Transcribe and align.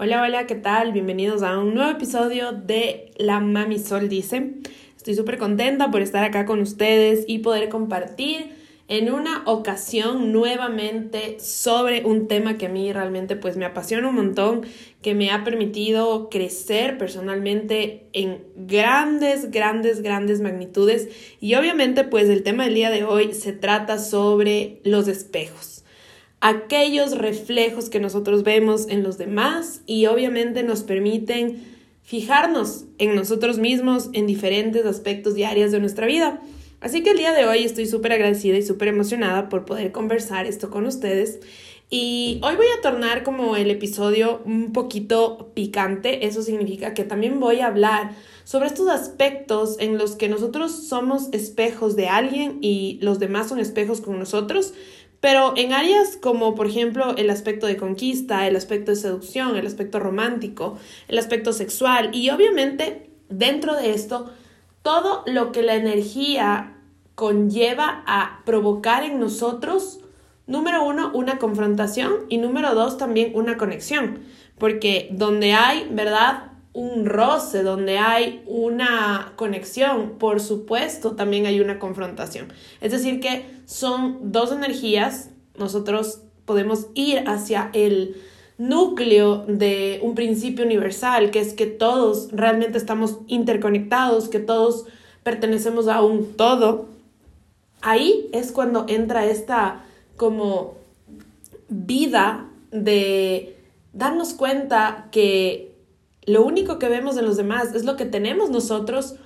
Hola, 0.00 0.22
hola, 0.22 0.46
¿qué 0.46 0.54
tal? 0.54 0.92
Bienvenidos 0.92 1.42
a 1.42 1.58
un 1.58 1.74
nuevo 1.74 1.90
episodio 1.90 2.52
de 2.52 3.10
La 3.16 3.40
Mami 3.40 3.80
Sol 3.80 4.08
Dice. 4.08 4.52
Estoy 4.96 5.16
súper 5.16 5.38
contenta 5.38 5.90
por 5.90 6.02
estar 6.02 6.22
acá 6.22 6.46
con 6.46 6.60
ustedes 6.60 7.24
y 7.26 7.40
poder 7.40 7.68
compartir 7.68 8.52
en 8.86 9.12
una 9.12 9.42
ocasión 9.46 10.30
nuevamente 10.30 11.40
sobre 11.40 12.04
un 12.04 12.28
tema 12.28 12.58
que 12.58 12.66
a 12.66 12.68
mí 12.68 12.92
realmente 12.92 13.34
pues 13.34 13.56
me 13.56 13.64
apasiona 13.64 14.08
un 14.08 14.14
montón, 14.14 14.60
que 15.02 15.16
me 15.16 15.32
ha 15.32 15.42
permitido 15.42 16.30
crecer 16.30 16.96
personalmente 16.96 18.06
en 18.12 18.44
grandes, 18.54 19.50
grandes, 19.50 20.00
grandes 20.00 20.40
magnitudes 20.40 21.08
y 21.40 21.56
obviamente 21.56 22.04
pues 22.04 22.28
el 22.28 22.44
tema 22.44 22.66
del 22.66 22.74
día 22.74 22.90
de 22.90 23.02
hoy 23.02 23.34
se 23.34 23.52
trata 23.52 23.98
sobre 23.98 24.78
los 24.84 25.08
espejos 25.08 25.82
aquellos 26.40 27.16
reflejos 27.16 27.88
que 27.88 28.00
nosotros 28.00 28.42
vemos 28.42 28.88
en 28.88 29.02
los 29.02 29.18
demás 29.18 29.82
y 29.86 30.06
obviamente 30.06 30.62
nos 30.62 30.82
permiten 30.82 31.62
fijarnos 32.02 32.84
en 32.98 33.14
nosotros 33.14 33.58
mismos 33.58 34.08
en 34.12 34.26
diferentes 34.26 34.86
aspectos 34.86 35.36
y 35.36 35.44
áreas 35.44 35.72
de 35.72 35.80
nuestra 35.80 36.06
vida. 36.06 36.40
Así 36.80 37.02
que 37.02 37.10
el 37.10 37.18
día 37.18 37.32
de 37.32 37.44
hoy 37.44 37.64
estoy 37.64 37.86
súper 37.86 38.12
agradecida 38.12 38.56
y 38.56 38.62
súper 38.62 38.88
emocionada 38.88 39.48
por 39.48 39.64
poder 39.64 39.90
conversar 39.90 40.46
esto 40.46 40.70
con 40.70 40.86
ustedes. 40.86 41.40
Y 41.90 42.38
hoy 42.42 42.54
voy 42.54 42.66
a 42.78 42.82
tornar 42.82 43.24
como 43.24 43.56
el 43.56 43.70
episodio 43.70 44.42
un 44.44 44.72
poquito 44.72 45.50
picante. 45.54 46.26
Eso 46.26 46.42
significa 46.42 46.94
que 46.94 47.02
también 47.02 47.40
voy 47.40 47.60
a 47.60 47.66
hablar 47.66 48.14
sobre 48.44 48.68
estos 48.68 48.88
aspectos 48.88 49.76
en 49.78 49.98
los 49.98 50.14
que 50.14 50.28
nosotros 50.28 50.86
somos 50.86 51.28
espejos 51.32 51.96
de 51.96 52.08
alguien 52.08 52.58
y 52.60 52.98
los 53.02 53.18
demás 53.18 53.48
son 53.48 53.58
espejos 53.58 54.00
con 54.00 54.18
nosotros, 54.18 54.72
pero 55.20 55.54
en 55.56 55.72
áreas 55.72 56.16
como, 56.16 56.54
por 56.54 56.66
ejemplo, 56.66 57.14
el 57.16 57.30
aspecto 57.30 57.66
de 57.66 57.76
conquista, 57.76 58.46
el 58.46 58.56
aspecto 58.56 58.92
de 58.92 58.96
seducción, 58.96 59.56
el 59.56 59.66
aspecto 59.66 59.98
romántico, 59.98 60.78
el 61.08 61.18
aspecto 61.18 61.52
sexual 61.52 62.10
y 62.14 62.30
obviamente 62.30 63.10
dentro 63.28 63.74
de 63.74 63.92
esto, 63.92 64.32
todo 64.82 65.22
lo 65.26 65.52
que 65.52 65.62
la 65.62 65.74
energía 65.74 66.74
conlleva 67.14 68.04
a 68.06 68.42
provocar 68.44 69.02
en 69.02 69.18
nosotros, 69.18 70.00
número 70.46 70.84
uno, 70.84 71.10
una 71.12 71.38
confrontación 71.38 72.12
y 72.28 72.38
número 72.38 72.74
dos, 72.74 72.96
también 72.96 73.32
una 73.34 73.56
conexión. 73.56 74.20
Porque 74.56 75.08
donde 75.12 75.52
hay, 75.52 75.88
¿verdad? 75.90 76.47
Un 76.78 77.06
roce, 77.06 77.64
donde 77.64 77.98
hay 77.98 78.40
una 78.46 79.32
conexión, 79.34 80.10
por 80.10 80.38
supuesto, 80.38 81.16
también 81.16 81.44
hay 81.46 81.60
una 81.60 81.80
confrontación. 81.80 82.52
Es 82.80 82.92
decir, 82.92 83.18
que 83.18 83.44
son 83.66 84.30
dos 84.30 84.52
energías, 84.52 85.30
nosotros 85.58 86.20
podemos 86.44 86.86
ir 86.94 87.24
hacia 87.26 87.70
el 87.72 88.16
núcleo 88.58 89.44
de 89.48 89.98
un 90.04 90.14
principio 90.14 90.64
universal, 90.64 91.32
que 91.32 91.40
es 91.40 91.52
que 91.52 91.66
todos 91.66 92.28
realmente 92.30 92.78
estamos 92.78 93.18
interconectados, 93.26 94.28
que 94.28 94.38
todos 94.38 94.86
pertenecemos 95.24 95.88
a 95.88 96.00
un 96.00 96.34
todo. 96.34 96.86
Ahí 97.80 98.28
es 98.32 98.52
cuando 98.52 98.84
entra 98.86 99.26
esta 99.26 99.84
como 100.16 100.76
vida 101.68 102.48
de 102.70 103.56
darnos 103.92 104.32
cuenta 104.32 105.08
que 105.10 105.68
lo 106.28 106.44
único 106.44 106.78
que 106.78 106.88
vemos 106.88 107.16
de 107.16 107.22
los 107.22 107.36
demás 107.36 107.74
es 107.74 107.84
lo 107.84 107.96
que 107.96 108.04
tenemos 108.04 108.50
nosotros 108.50 109.16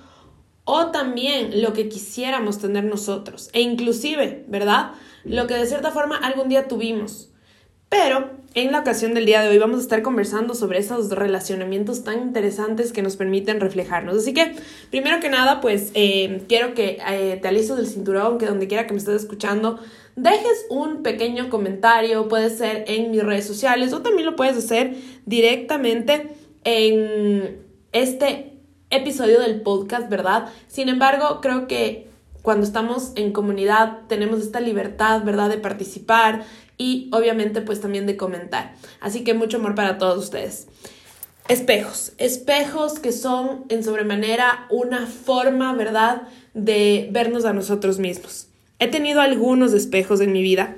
o 0.65 0.87
también 0.87 1.61
lo 1.61 1.73
que 1.73 1.89
quisiéramos 1.89 2.59
tener 2.59 2.85
nosotros. 2.85 3.49
E 3.53 3.61
inclusive, 3.61 4.45
¿verdad? 4.47 4.91
Lo 5.25 5.47
que 5.47 5.55
de 5.55 5.65
cierta 5.65 5.91
forma 5.91 6.17
algún 6.17 6.49
día 6.49 6.67
tuvimos. 6.67 7.29
Pero 7.89 8.31
en 8.55 8.71
la 8.71 8.79
ocasión 8.79 9.13
del 9.13 9.25
día 9.25 9.41
de 9.41 9.49
hoy 9.49 9.57
vamos 9.57 9.79
a 9.79 9.81
estar 9.81 10.01
conversando 10.01 10.55
sobre 10.55 10.79
esos 10.79 11.09
relacionamientos 11.09 12.03
tan 12.03 12.21
interesantes 12.21 12.91
que 12.91 13.01
nos 13.01 13.17
permiten 13.17 13.59
reflejarnos. 13.59 14.17
Así 14.17 14.33
que, 14.33 14.55
primero 14.89 15.19
que 15.19 15.29
nada, 15.29 15.59
pues 15.61 15.91
eh, 15.93 16.43
quiero 16.47 16.73
que 16.73 16.99
eh, 17.07 17.37
te 17.41 17.47
alices 17.47 17.75
del 17.75 17.87
cinturón, 17.87 18.37
que 18.37 18.45
donde 18.45 18.67
quiera 18.67 18.87
que 18.87 18.93
me 18.93 18.99
estés 18.99 19.21
escuchando, 19.21 19.79
dejes 20.15 20.65
un 20.69 21.03
pequeño 21.03 21.49
comentario, 21.49 22.27
puede 22.27 22.49
ser 22.49 22.85
en 22.87 23.11
mis 23.11 23.23
redes 23.23 23.45
sociales 23.45 23.93
o 23.93 24.01
también 24.01 24.25
lo 24.25 24.35
puedes 24.35 24.57
hacer 24.57 24.95
directamente 25.25 26.29
en 26.63 27.59
este 27.91 28.53
episodio 28.89 29.39
del 29.39 29.61
podcast, 29.61 30.09
¿verdad? 30.09 30.49
Sin 30.67 30.89
embargo, 30.89 31.39
creo 31.41 31.67
que 31.67 32.07
cuando 32.41 32.65
estamos 32.65 33.13
en 33.15 33.31
comunidad 33.31 33.99
tenemos 34.07 34.41
esta 34.41 34.59
libertad, 34.59 35.23
¿verdad? 35.23 35.49
De 35.49 35.57
participar 35.57 36.43
y 36.77 37.09
obviamente 37.11 37.61
pues 37.61 37.81
también 37.81 38.05
de 38.05 38.17
comentar. 38.17 38.75
Así 38.99 39.23
que 39.23 39.33
mucho 39.33 39.57
amor 39.57 39.75
para 39.75 39.97
todos 39.97 40.23
ustedes. 40.23 40.67
Espejos, 41.47 42.13
espejos 42.17 42.99
que 42.99 43.11
son 43.11 43.65
en 43.69 43.83
sobremanera 43.83 44.67
una 44.69 45.07
forma, 45.07 45.73
¿verdad? 45.73 46.23
De 46.53 47.09
vernos 47.11 47.45
a 47.45 47.53
nosotros 47.53 47.99
mismos. 47.99 48.47
He 48.79 48.87
tenido 48.87 49.21
algunos 49.21 49.73
espejos 49.73 50.19
en 50.21 50.33
mi 50.33 50.41
vida 50.41 50.75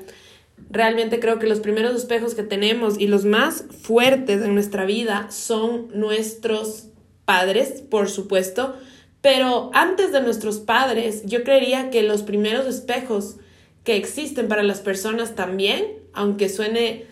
Realmente 0.76 1.22
creo 1.22 1.40
que 1.40 1.48
los 1.48 1.62
primeros 1.62 1.96
espejos 1.96 2.36
que 2.36 2.44
tenemos 2.44 3.00
y 3.00 3.08
los 3.08 3.24
más 3.24 3.64
fuertes 3.82 4.42
en 4.42 4.54
nuestra 4.56 4.84
vida 4.84 5.32
son 5.32 5.88
nuestros 5.94 6.90
padres, 7.24 7.82
por 7.90 8.10
supuesto, 8.10 8.76
pero 9.22 9.72
antes 9.74 10.12
de 10.12 10.22
nuestros 10.22 10.58
padres, 10.58 11.24
yo 11.24 11.46
creería 11.46 11.92
que 11.92 12.04
los 12.04 12.24
primeros 12.24 12.66
espejos 12.66 13.38
que 13.86 13.96
existen 13.96 14.50
para 14.50 14.64
las 14.64 14.82
personas 14.82 15.34
también, 15.34 15.94
aunque 16.12 16.50
suene 16.50 17.06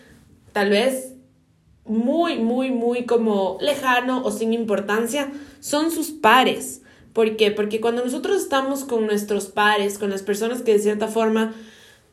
tal 0.52 0.68
vez 0.68 1.14
muy, 1.86 2.36
muy, 2.36 2.70
muy 2.70 3.06
como 3.06 3.56
lejano 3.62 4.22
o 4.24 4.30
sin 4.30 4.52
importancia, 4.52 5.32
son 5.60 5.90
sus 5.90 6.10
pares. 6.10 6.82
¿Por 7.14 7.38
qué? 7.38 7.50
Porque 7.50 7.80
cuando 7.80 8.04
nosotros 8.04 8.42
estamos 8.42 8.84
con 8.84 9.06
nuestros 9.06 9.46
pares, 9.46 9.98
con 9.98 10.10
las 10.10 10.22
personas 10.22 10.60
que 10.60 10.74
de 10.74 10.80
cierta 10.80 11.08
forma 11.08 11.54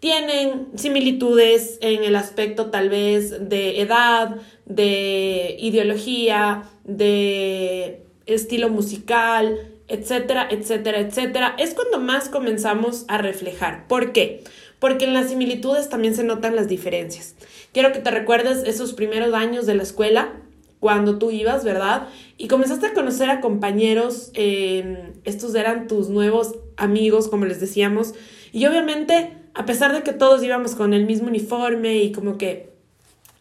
tienen 0.02 0.70
similitudes 0.76 1.78
en 1.80 2.04
el 2.04 2.16
aspecto 2.16 2.72
tal 2.72 2.90
vez 2.90 3.50
de 3.50 3.82
edad, 3.82 4.36
de 4.66 5.56
ideología, 5.60 6.64
de 6.84 8.02
estilo 8.26 8.70
musical, 8.70 9.60
etcétera, 9.88 10.48
etcétera, 10.50 11.00
etcétera, 11.02 11.56
es 11.60 11.76
cuando 11.76 12.00
más 12.00 12.30
comenzamos 12.30 13.06
a 13.10 13.20
reflejar. 13.20 13.88
¿Por 13.88 14.12
qué? 14.12 14.44
Porque 14.80 15.06
en 15.06 15.14
las 15.14 15.30
similitudes 15.30 15.88
también 15.88 16.16
se 16.16 16.24
notan 16.24 16.56
las 16.56 16.68
diferencias. 16.68 17.36
Quiero 17.72 17.94
que 17.94 18.00
te 18.00 18.10
recuerdes 18.10 18.64
esos 18.66 18.94
primeros 18.94 19.36
años 19.36 19.68
de 19.68 19.76
la 19.76 19.84
escuela, 19.84 20.34
cuando 20.80 21.20
tú 21.20 21.30
ibas, 21.30 21.64
¿verdad? 21.64 22.08
Y 22.40 22.48
comenzaste 22.48 22.88
a 22.88 22.94
conocer 22.96 23.30
a 23.30 23.40
compañeros, 23.40 24.32
eh, 24.34 25.12
estos 25.26 25.54
eran 25.54 25.88
tus 25.88 26.10
nuevos 26.10 26.56
amigos, 26.76 27.28
como 27.28 27.46
les 27.46 27.60
decíamos, 27.60 28.16
y 28.52 28.66
obviamente 28.66 29.41
a 29.54 29.66
pesar 29.66 29.94
de 29.94 30.04
que 30.04 30.14
todos 30.14 30.44
íbamos 30.44 30.76
con 30.76 30.94
el 30.94 31.06
mismo 31.06 31.28
uniforme 31.28 31.98
y 31.98 32.12
como 32.12 32.38
que 32.38 32.72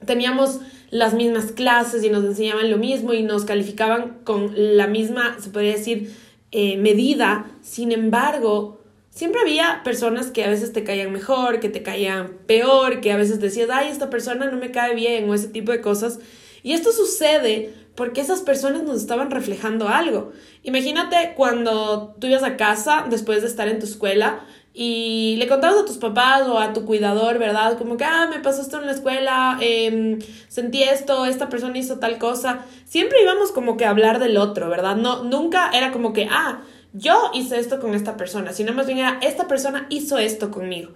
teníamos 0.04 0.60
las 0.90 1.14
mismas 1.14 1.52
clases 1.52 2.02
y 2.04 2.10
nos 2.10 2.24
enseñaban 2.24 2.70
lo 2.70 2.78
mismo 2.78 3.12
y 3.12 3.22
nos 3.22 3.44
calificaban 3.44 4.18
con 4.24 4.52
la 4.56 4.86
misma, 4.86 5.36
se 5.40 5.50
podría 5.50 5.72
decir, 5.72 6.14
eh, 6.52 6.76
medida, 6.78 7.46
sin 7.62 7.92
embargo, 7.92 8.80
siempre 9.10 9.40
había 9.40 9.82
personas 9.84 10.30
que 10.30 10.44
a 10.44 10.50
veces 10.50 10.72
te 10.72 10.82
caían 10.82 11.12
mejor, 11.12 11.60
que 11.60 11.68
te 11.68 11.82
caían 11.82 12.38
peor, 12.46 13.00
que 13.00 13.12
a 13.12 13.16
veces 13.16 13.40
decías, 13.40 13.68
ay, 13.70 13.88
esta 13.88 14.10
persona 14.10 14.50
no 14.50 14.56
me 14.56 14.72
cae 14.72 14.94
bien 14.94 15.28
o 15.28 15.34
ese 15.34 15.48
tipo 15.48 15.70
de 15.70 15.80
cosas. 15.80 16.18
Y 16.62 16.72
esto 16.72 16.92
sucede 16.92 17.72
porque 17.94 18.20
esas 18.20 18.40
personas 18.40 18.82
nos 18.82 18.96
estaban 18.96 19.30
reflejando 19.30 19.88
algo. 19.88 20.32
Imagínate 20.62 21.34
cuando 21.36 22.16
tú 22.18 22.26
ibas 22.26 22.42
a 22.42 22.56
casa 22.56 23.06
después 23.08 23.42
de 23.42 23.48
estar 23.48 23.68
en 23.68 23.78
tu 23.78 23.86
escuela 23.86 24.44
y 24.82 25.36
le 25.36 25.46
contabas 25.46 25.82
a 25.82 25.84
tus 25.84 25.98
papás 25.98 26.48
o 26.48 26.58
a 26.58 26.72
tu 26.72 26.86
cuidador, 26.86 27.38
¿verdad? 27.38 27.76
Como 27.76 27.98
que, 27.98 28.04
ah, 28.04 28.28
me 28.30 28.40
pasó 28.40 28.62
esto 28.62 28.80
en 28.80 28.86
la 28.86 28.92
escuela, 28.92 29.58
em, 29.60 30.20
sentí 30.48 30.82
esto, 30.82 31.26
esta 31.26 31.50
persona 31.50 31.76
hizo 31.76 31.98
tal 31.98 32.16
cosa. 32.16 32.64
Siempre 32.86 33.20
íbamos 33.22 33.52
como 33.52 33.76
que 33.76 33.84
a 33.84 33.90
hablar 33.90 34.20
del 34.20 34.38
otro, 34.38 34.70
¿verdad? 34.70 34.96
No, 34.96 35.22
nunca 35.22 35.70
era 35.74 35.92
como 35.92 36.14
que, 36.14 36.28
ah, 36.30 36.62
yo 36.94 37.30
hice 37.34 37.60
esto 37.60 37.78
con 37.78 37.94
esta 37.94 38.16
persona, 38.16 38.54
sino 38.54 38.72
más 38.72 38.86
bien 38.86 39.00
era, 39.00 39.18
esta 39.20 39.46
persona 39.46 39.86
hizo 39.90 40.16
esto 40.16 40.50
conmigo. 40.50 40.92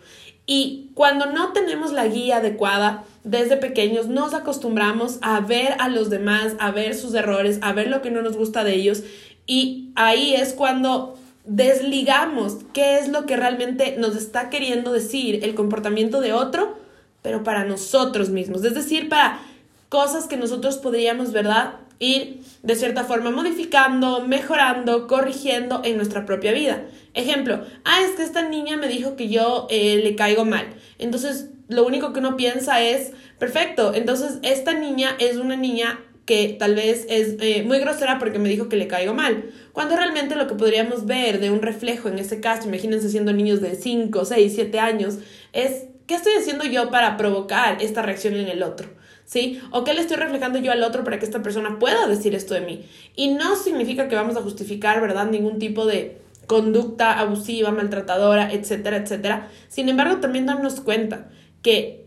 Y 0.47 0.91
cuando 0.95 1.27
no 1.27 1.53
tenemos 1.53 1.93
la 1.93 2.07
guía 2.07 2.39
adecuada, 2.39 3.05
desde 3.23 3.59
pequeños 3.59 4.07
nos 4.09 4.33
acostumbramos 4.33 5.19
a 5.21 5.41
ver 5.41 5.77
a 5.79 5.91
los 5.91 6.09
demás, 6.09 6.55
a 6.59 6.71
ver 6.71 6.95
sus 6.95 7.13
errores, 7.13 7.59
a 7.61 7.75
ver 7.75 7.89
lo 7.89 8.01
que 8.01 8.11
no 8.11 8.23
nos 8.23 8.39
gusta 8.39 8.65
de 8.65 8.77
ellos. 8.77 9.03
Y 9.47 9.91
ahí 9.95 10.33
es 10.33 10.55
cuando 10.55 11.19
desligamos 11.45 12.59
qué 12.73 12.99
es 12.99 13.09
lo 13.09 13.27
que 13.27 13.37
realmente 13.37 13.97
nos 13.99 14.17
está 14.17 14.51
queriendo 14.51 14.93
decir 14.93 15.45
el 15.45 15.55
comportamiento 15.55 16.21
de 16.21 16.33
otro, 16.33 16.79
pero 17.23 17.43
para 17.45 17.65
nosotros 17.65 18.31
mismos, 18.31 18.65
es 18.65 18.75
decir, 18.75 19.09
para 19.09 19.41
cosas 19.89 20.27
que 20.27 20.37
nosotros 20.37 20.79
podríamos, 20.79 21.33
¿verdad? 21.33 21.77
Ir 21.99 22.41
de 22.63 22.75
cierta 22.75 23.05
forma 23.05 23.31
modificando, 23.31 24.27
mejorando, 24.27 25.07
corrigiendo 25.07 25.81
en 25.85 25.97
nuestra 25.97 26.27
propia 26.27 26.53
vida. 26.53 26.85
Ejemplo, 27.15 27.65
ah, 27.85 28.01
es 28.03 28.17
que 28.17 28.25
esta 28.25 28.49
niña 28.49 28.77
me 28.77 28.89
dijo 28.89 29.15
que 29.15 29.29
yo 29.29 29.67
eh, 29.71 30.01
le 30.03 30.17
caigo 30.17 30.45
mal. 30.45 30.67
Entonces, 30.99 31.51
lo 31.69 31.87
único 31.87 32.13
que 32.13 32.21
uno 32.21 32.37
piensa 32.37 32.83
es, 32.83 33.13
perfecto, 33.39 33.95
entonces 33.95 34.39
esta 34.43 34.75
niña 34.75 35.17
es 35.19 35.37
una 35.37 35.57
niña 35.57 36.01
que 36.25 36.57
tal 36.59 36.75
vez 36.75 37.07
es 37.09 37.37
eh, 37.41 37.63
muy 37.65 37.79
grosera 37.79 38.19
porque 38.19 38.39
me 38.39 38.49
dijo 38.49 38.69
que 38.69 38.77
le 38.77 38.89
caigo 38.89 39.15
mal. 39.15 39.51
Cuando 39.73 39.97
realmente 39.97 40.37
lo 40.37 40.47
que 40.47 40.55
podríamos 40.55 41.07
ver 41.07 41.41
de 41.41 41.51
un 41.51 41.61
reflejo 41.61 42.09
en 42.09 42.19
ese 42.19 42.41
caso, 42.41 42.69
imagínense 42.69 43.11
siendo 43.11 43.33
niños 43.33 43.61
de 43.61 43.75
5, 43.75 44.25
6, 44.25 44.53
7 44.55 44.79
años, 44.79 45.19
es 45.53 45.85
¿qué 46.07 46.15
estoy 46.15 46.35
haciendo 46.35 46.65
yo 46.65 46.91
para 46.91 47.17
provocar 47.17 47.83
esta 47.83 48.03
reacción 48.03 48.35
en 48.35 48.49
el 48.49 48.63
otro? 48.63 48.89
¿Sí? 49.25 49.61
¿O 49.71 49.85
qué 49.85 49.95
le 49.95 50.03
estoy 50.03 50.19
reflejando 50.19 50.59
yo 50.59 50.71
al 50.71 50.83
otro 50.83 51.03
para 51.03 51.19
que 51.19 51.25
esta 51.25 51.43
persona 51.43 51.79
pueda 51.79 52.07
decir 52.07 52.35
esto 52.35 52.55
de 52.55 52.61
mí? 52.61 52.87
Y 53.17 53.29
no 53.29 53.57
significa 53.57 54.09
que 54.09 54.17
vamos 54.17 54.37
a 54.37 54.43
justificar, 54.43 55.01
¿verdad? 55.01 55.27
Ningún 55.27 55.59
tipo 55.59 55.87
de 55.87 56.21
conducta 56.47 57.19
abusiva, 57.19 57.71
maltratadora, 57.71 58.53
etcétera, 58.53 58.99
etcétera. 58.99 59.49
Sin 59.69 59.89
embargo, 59.89 60.21
también 60.21 60.45
darnos 60.45 60.81
cuenta 60.81 61.31
que 61.63 62.07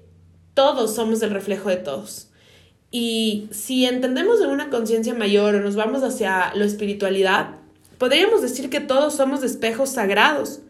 todos 0.54 0.96
somos 0.96 1.22
el 1.24 1.31
reflejo 1.31 1.69
de 1.69 1.78
todos. 1.78 2.30
Y 2.92 3.50
si 3.51 3.86
entendemos 3.86 4.42
en 4.42 4.50
una 4.50 4.69
conciencia 4.69 5.13
mayor 5.13 5.56
o 5.56 5.60
nos 5.60 5.75
vamos 5.75 6.04
hacia 6.04 6.54
la 6.54 6.66
espiritualidad, 6.66 7.56
podríamos 7.98 8.42
decir 8.42 8.69
que 8.69 8.80
todos 8.80 9.16
somos 9.16 9.44
espejos 9.44 9.89
sagrados, 9.89 10.62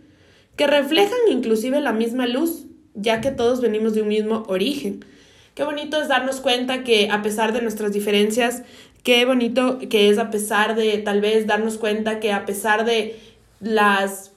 que 0.55 0.65
reflejan 0.67 1.19
inclusive 1.29 1.79
la 1.79 1.93
misma 1.93 2.25
luz, 2.25 2.65
ya 2.95 3.21
que 3.21 3.31
todos 3.31 3.61
venimos 3.61 3.93
de 3.93 4.01
un 4.01 4.07
mismo 4.07 4.43
origen. 4.47 5.05
Qué 5.53 5.63
bonito 5.63 6.01
es 6.01 6.07
darnos 6.07 6.39
cuenta 6.39 6.83
que 6.83 7.09
a 7.11 7.21
pesar 7.21 7.53
de 7.53 7.61
nuestras 7.61 7.91
diferencias, 7.91 8.63
qué 9.03 9.25
bonito 9.25 9.79
que 9.89 10.09
es 10.09 10.17
a 10.17 10.31
pesar 10.31 10.75
de 10.75 10.97
tal 10.99 11.21
vez 11.21 11.47
darnos 11.47 11.77
cuenta 11.77 12.19
que 12.19 12.31
a 12.31 12.45
pesar 12.45 12.85
de 12.85 13.19
las 13.59 14.31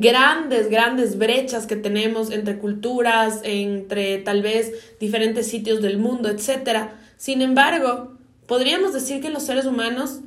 grandes, 0.00 0.70
grandes 0.70 1.18
brechas 1.18 1.66
que 1.66 1.76
tenemos 1.76 2.30
entre 2.30 2.58
culturas, 2.58 3.40
entre 3.44 4.18
tal 4.18 4.42
vez 4.42 4.72
diferentes 4.98 5.46
sitios 5.46 5.82
del 5.82 5.98
mundo, 5.98 6.28
etc. 6.28 6.88
Sin 7.16 7.42
embargo, 7.42 8.16
podríamos 8.46 8.92
decir 8.92 9.20
que 9.20 9.30
los 9.30 9.42
seres 9.42 9.66
humanos 9.66 10.20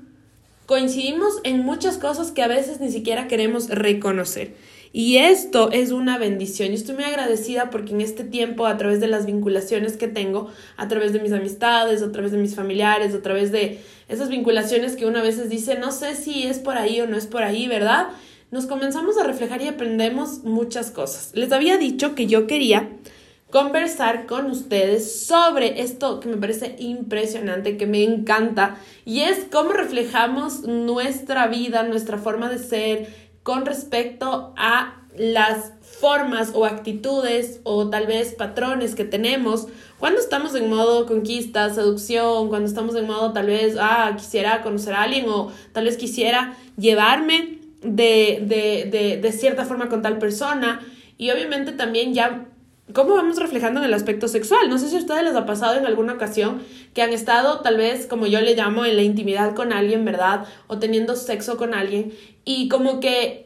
coincidimos 0.65 1.39
en 1.43 1.59
muchas 1.59 1.97
cosas 1.97 2.31
que 2.31 2.43
a 2.43 2.47
veces 2.47 2.79
ni 2.79 2.91
siquiera 2.91 3.27
queremos 3.27 3.69
reconocer. 3.69 4.53
Y 4.93 5.17
esto 5.17 5.71
es 5.71 5.91
una 5.91 6.17
bendición. 6.17 6.71
Y 6.71 6.75
estoy 6.75 6.95
muy 6.95 7.03
agradecida 7.03 7.69
porque 7.69 7.91
en 7.91 7.99
este 7.99 8.23
tiempo, 8.23 8.65
a 8.65 8.77
través 8.77 9.01
de 9.01 9.07
las 9.07 9.25
vinculaciones 9.25 9.97
que 9.97 10.07
tengo, 10.07 10.49
a 10.77 10.87
través 10.87 11.11
de 11.11 11.19
mis 11.19 11.33
amistades, 11.33 12.01
a 12.01 12.13
través 12.13 12.31
de 12.31 12.37
mis 12.37 12.55
familiares, 12.55 13.13
a 13.13 13.21
través 13.21 13.51
de 13.51 13.81
esas 14.07 14.29
vinculaciones 14.29 14.95
que 14.95 15.05
uno 15.05 15.19
a 15.19 15.23
veces 15.23 15.49
dice, 15.49 15.77
no 15.77 15.91
sé 15.91 16.15
si 16.15 16.43
es 16.43 16.59
por 16.59 16.77
ahí 16.77 17.01
o 17.01 17.07
no 17.07 17.17
es 17.17 17.25
por 17.25 17.43
ahí, 17.43 17.67
¿verdad? 17.67 18.07
Nos 18.51 18.67
comenzamos 18.67 19.17
a 19.17 19.23
reflejar 19.23 19.61
y 19.61 19.67
aprendemos 19.67 20.43
muchas 20.43 20.91
cosas. 20.91 21.31
Les 21.33 21.51
había 21.51 21.77
dicho 21.77 22.13
que 22.15 22.27
yo 22.27 22.45
quería 22.47 22.89
conversar 23.49 24.25
con 24.27 24.51
ustedes 24.51 25.25
sobre 25.25 25.81
esto 25.81 26.19
que 26.19 26.29
me 26.29 26.37
parece 26.37 26.75
impresionante, 26.77 27.77
que 27.77 27.87
me 27.87 28.03
encanta, 28.03 28.77
y 29.05 29.21
es 29.21 29.45
cómo 29.51 29.71
reflejamos 29.71 30.63
nuestra 30.63 31.47
vida, 31.47 31.83
nuestra 31.83 32.17
forma 32.17 32.49
de 32.49 32.59
ser 32.59 33.13
con 33.43 33.65
respecto 33.65 34.53
a 34.57 35.01
las 35.17 35.71
formas 35.81 36.51
o 36.53 36.65
actitudes 36.65 37.61
o 37.63 37.89
tal 37.89 38.05
vez 38.05 38.33
patrones 38.33 38.95
que 38.95 39.05
tenemos 39.05 39.67
cuando 39.97 40.19
estamos 40.19 40.53
en 40.55 40.69
modo 40.69 41.05
conquista, 41.05 41.73
seducción, 41.73 42.49
cuando 42.49 42.67
estamos 42.67 42.95
en 42.95 43.07
modo 43.07 43.31
tal 43.31 43.45
vez, 43.47 43.77
ah, 43.79 44.13
quisiera 44.17 44.61
conocer 44.61 44.93
a 44.93 45.03
alguien 45.03 45.29
o 45.29 45.51
tal 45.71 45.85
vez 45.85 45.95
quisiera 45.95 46.57
llevarme 46.77 47.64
de, 47.85 48.39
de, 48.41 48.89
de, 48.89 49.17
de 49.17 49.31
cierta 49.31 49.65
forma 49.65 49.89
con 49.89 50.01
tal 50.01 50.17
persona 50.17 50.81
y 51.17 51.31
obviamente 51.31 51.71
también 51.71 52.13
ya 52.13 52.47
cómo 52.93 53.15
vamos 53.15 53.37
reflejando 53.37 53.79
en 53.79 53.87
el 53.87 53.93
aspecto 53.93 54.27
sexual. 54.27 54.69
No 54.69 54.77
sé 54.77 54.89
si 54.89 54.95
a 54.95 54.99
ustedes 54.99 55.23
les 55.23 55.35
ha 55.35 55.45
pasado 55.45 55.77
en 55.77 55.85
alguna 55.85 56.13
ocasión 56.13 56.61
que 56.93 57.01
han 57.01 57.13
estado 57.13 57.61
tal 57.61 57.77
vez, 57.77 58.05
como 58.05 58.27
yo 58.27 58.41
le 58.41 58.55
llamo, 58.55 58.85
en 58.85 58.95
la 58.95 59.01
intimidad 59.01 59.55
con 59.55 59.73
alguien, 59.73 60.05
¿verdad? 60.05 60.45
O 60.67 60.77
teniendo 60.77 61.15
sexo 61.15 61.57
con 61.57 61.73
alguien 61.73 62.13
y 62.43 62.67
como 62.67 62.99
que 62.99 63.45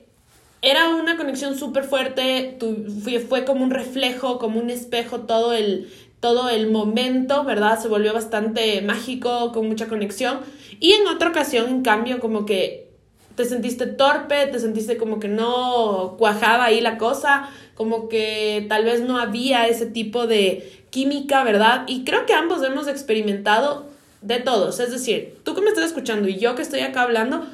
era 0.61 0.89
una 0.89 1.15
conexión 1.15 1.57
súper 1.57 1.85
fuerte, 1.85 2.57
fue, 3.03 3.19
fue, 3.19 3.45
como 3.45 3.63
un 3.63 3.71
reflejo, 3.71 4.39
como 4.39 4.59
un 4.59 4.69
espejo 4.69 5.21
todo 5.21 5.53
el, 5.53 5.89
todo 6.19 6.49
el 6.49 6.69
momento, 6.69 7.45
¿verdad? 7.45 7.79
Se 7.79 7.87
volvió 7.87 8.13
bastante 8.13 8.81
mágico, 8.81 9.53
con 9.53 9.69
mucha 9.69 9.87
conexión. 9.87 10.41
Y 10.81 10.91
en 10.91 11.07
otra 11.07 11.29
ocasión, 11.29 11.69
en 11.69 11.81
cambio, 11.81 12.19
como 12.19 12.45
que 12.45 12.88
te 13.39 13.45
sentiste 13.45 13.85
torpe, 13.85 14.47
te 14.47 14.59
sentiste 14.59 14.97
como 14.97 15.21
que 15.21 15.29
no 15.29 16.15
cuajaba 16.17 16.65
ahí 16.65 16.81
la 16.81 16.97
cosa, 16.97 17.49
como 17.73 18.09
que 18.09 18.65
tal 18.67 18.83
vez 18.83 18.99
no 18.99 19.17
había 19.17 19.65
ese 19.69 19.85
tipo 19.85 20.27
de 20.27 20.83
química, 20.89 21.45
¿verdad? 21.45 21.85
Y 21.87 22.03
creo 22.03 22.25
que 22.25 22.33
ambos 22.33 22.61
hemos 22.63 22.89
experimentado 22.89 23.87
de 24.21 24.41
todos. 24.41 24.81
Es 24.81 24.91
decir, 24.91 25.37
tú 25.45 25.55
que 25.55 25.61
me 25.61 25.69
estás 25.69 25.85
escuchando 25.85 26.27
y 26.27 26.37
yo 26.37 26.55
que 26.55 26.61
estoy 26.61 26.81
acá 26.81 27.03
hablando, 27.03 27.45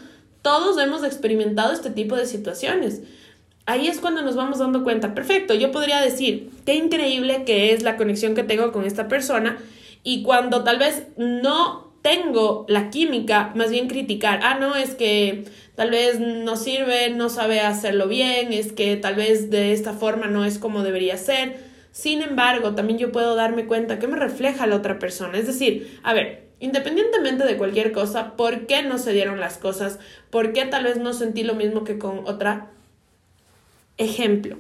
todos 0.42 0.76
hemos 0.82 1.04
experimentado 1.04 1.72
este 1.72 1.92
tipo 1.92 2.16
de 2.16 2.26
situaciones. 2.26 3.04
Ahí 3.68 3.88
es 3.88 4.00
cuando 4.00 4.24
nos 4.24 4.36
vamos 4.36 4.58
dando 4.58 4.84
cuenta, 4.84 5.14
perfecto, 5.14 5.54
yo 5.54 5.72
podría 5.72 6.02
decir, 6.02 6.50
qué 6.66 6.74
increíble 6.74 7.44
que 7.46 7.74
es 7.74 7.84
la 7.84 7.96
conexión 7.96 8.34
que 8.34 8.42
tengo 8.42 8.72
con 8.72 8.86
esta 8.86 9.08
persona 9.08 9.60
y 10.02 10.24
cuando 10.24 10.64
tal 10.64 10.80
vez 10.80 11.04
no 11.16 11.94
tengo 12.06 12.68
la 12.69 12.92
química, 12.92 13.52
más 13.56 13.72
bien 13.72 13.88
criticar, 13.88 14.42
ah, 14.44 14.60
no, 14.60 14.75
es 14.75 14.94
que 14.94 15.46
tal 15.74 15.90
vez 15.90 16.19
no 16.19 16.56
sirve, 16.56 17.10
no 17.10 17.30
sabe 17.30 17.62
hacerlo 17.62 18.07
bien, 18.07 18.54
es 18.54 18.74
que 18.74 18.96
tal 18.96 19.16
vez 19.16 19.50
de 19.50 19.74
esta 19.74 19.92
forma 19.92 20.28
no 20.28 20.46
es 20.46 20.60
como 20.60 20.84
debería 20.84 21.18
ser. 21.18 21.57
Sin 21.92 22.22
embargo, 22.22 22.75
también 22.75 23.00
yo 23.00 23.12
puedo 23.12 23.34
darme 23.34 23.66
cuenta 23.66 23.98
que 23.98 24.06
me 24.06 24.18
refleja 24.18 24.68
la 24.68 24.75
otra 24.75 25.00
persona. 25.00 25.40
Es 25.40 25.48
decir, 25.48 26.00
a 26.04 26.13
ver, 26.13 26.46
Independientemente 26.60 27.44
de 27.44 27.57
cualquier 27.57 27.92
cosa, 27.92 28.38
¿por 28.38 28.66
qué 28.66 28.81
no 28.81 28.98
se 28.98 29.12
dieron 29.12 29.42
las 29.42 29.58
cosas? 29.58 30.00
¿Por 30.30 30.54
qué 30.54 30.63
tal 30.66 30.86
vez 30.86 30.98
no 30.98 31.12
sentí 31.12 31.44
lo 31.44 31.54
mismo 31.54 31.84
que 31.84 31.98
con 31.98 32.19
otra? 32.25 32.68
Ejemplo, 33.98 34.58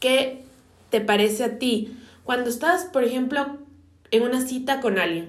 ¿qué 0.00 0.42
te 0.90 1.00
parece 1.00 1.44
a 1.44 1.58
ti 1.58 1.96
cuando 2.24 2.50
estás, 2.50 2.84
por 2.84 3.04
ejemplo, 3.04 3.56
en 4.10 4.22
una 4.22 4.46
cita 4.46 4.80
con 4.82 4.98
alguien? 4.98 5.28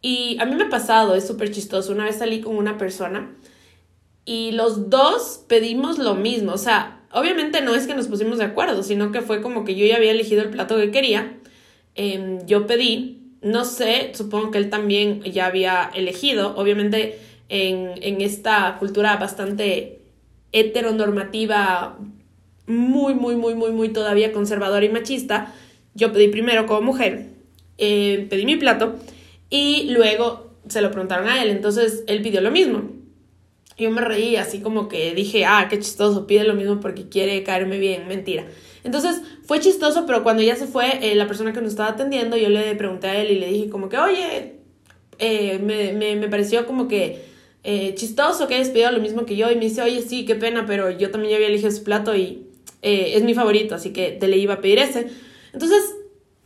Y 0.00 0.36
a 0.40 0.46
mí 0.46 0.54
me 0.54 0.64
ha 0.64 0.68
pasado, 0.68 1.14
es 1.14 1.26
súper 1.26 1.50
chistoso. 1.50 1.92
Una 1.92 2.04
vez 2.04 2.16
salí 2.18 2.40
con 2.40 2.56
una 2.56 2.78
persona 2.78 3.34
y 4.24 4.52
los 4.52 4.90
dos 4.90 5.44
pedimos 5.48 5.98
lo 5.98 6.14
mismo. 6.14 6.52
O 6.52 6.58
sea, 6.58 7.00
obviamente 7.12 7.62
no 7.62 7.74
es 7.74 7.86
que 7.86 7.94
nos 7.94 8.08
pusimos 8.08 8.38
de 8.38 8.44
acuerdo, 8.44 8.82
sino 8.82 9.12
que 9.12 9.22
fue 9.22 9.42
como 9.42 9.64
que 9.64 9.74
yo 9.74 9.86
ya 9.86 9.96
había 9.96 10.12
elegido 10.12 10.42
el 10.42 10.50
plato 10.50 10.76
que 10.76 10.90
quería. 10.90 11.36
Em, 11.94 12.46
yo 12.46 12.66
pedí 12.66 13.18
no 13.40 13.64
sé, 13.64 14.12
supongo 14.14 14.50
que 14.50 14.58
él 14.58 14.70
también 14.70 15.22
ya 15.22 15.46
había 15.46 15.90
elegido, 15.94 16.56
obviamente 16.56 17.18
en, 17.48 17.92
en 18.02 18.20
esta 18.20 18.76
cultura 18.78 19.16
bastante 19.16 20.00
heteronormativa, 20.52 21.98
muy, 22.66 23.14
muy, 23.14 23.36
muy, 23.36 23.54
muy, 23.54 23.72
muy 23.72 23.88
todavía 23.90 24.32
conservadora 24.32 24.84
y 24.84 24.88
machista, 24.88 25.54
yo 25.94 26.12
pedí 26.12 26.28
primero 26.28 26.66
como 26.66 26.82
mujer, 26.82 27.28
eh, 27.78 28.26
pedí 28.28 28.44
mi 28.44 28.56
plato 28.56 28.96
y 29.50 29.90
luego 29.90 30.48
se 30.68 30.80
lo 30.80 30.90
preguntaron 30.90 31.28
a 31.28 31.42
él, 31.42 31.50
entonces 31.50 32.04
él 32.06 32.22
pidió 32.22 32.40
lo 32.40 32.50
mismo. 32.50 32.90
Yo 33.78 33.90
me 33.90 34.00
reí 34.00 34.36
así 34.36 34.60
como 34.60 34.88
que 34.88 35.14
dije, 35.14 35.44
ah, 35.44 35.68
qué 35.70 35.78
chistoso, 35.78 36.26
pide 36.26 36.44
lo 36.44 36.54
mismo 36.54 36.80
porque 36.80 37.08
quiere 37.08 37.42
caerme 37.44 37.78
bien, 37.78 38.08
mentira. 38.08 38.44
Entonces 38.82 39.22
fue 39.44 39.60
chistoso, 39.60 40.04
pero 40.06 40.22
cuando 40.22 40.42
ya 40.42 40.56
se 40.56 40.66
fue, 40.66 40.98
eh, 41.02 41.14
la 41.14 41.26
persona 41.26 41.52
que 41.52 41.60
nos 41.60 41.70
estaba 41.70 41.90
atendiendo, 41.90 42.36
yo 42.36 42.48
le 42.48 42.74
pregunté 42.74 43.06
a 43.06 43.20
él 43.20 43.30
y 43.30 43.38
le 43.38 43.48
dije 43.48 43.68
como 43.68 43.88
que, 43.88 43.98
oye, 43.98 44.54
eh, 45.18 45.60
me, 45.62 45.92
me, 45.92 46.16
me, 46.16 46.28
pareció 46.28 46.66
como 46.66 46.88
que 46.88 47.24
eh, 47.64 47.94
chistoso 47.94 48.48
que 48.48 48.54
hayas 48.54 48.70
pedido 48.70 48.90
lo 48.90 49.00
mismo 49.00 49.26
que 49.26 49.36
yo. 49.36 49.50
Y 49.50 49.54
me 49.54 49.62
dice, 49.62 49.82
oye, 49.82 50.02
sí, 50.02 50.24
qué 50.24 50.34
pena, 50.34 50.66
pero 50.66 50.90
yo 50.90 51.10
también 51.10 51.30
ya 51.30 51.36
había 51.36 51.48
elegido 51.48 51.68
ese 51.68 51.82
plato 51.82 52.16
y 52.16 52.46
es 52.80 53.22
mi 53.24 53.34
favorito, 53.34 53.74
así 53.74 53.92
que 53.92 54.12
te 54.12 54.28
le 54.28 54.38
iba 54.38 54.54
a 54.54 54.60
pedir 54.60 54.78
ese. 54.78 55.08
Entonces, 55.52 55.82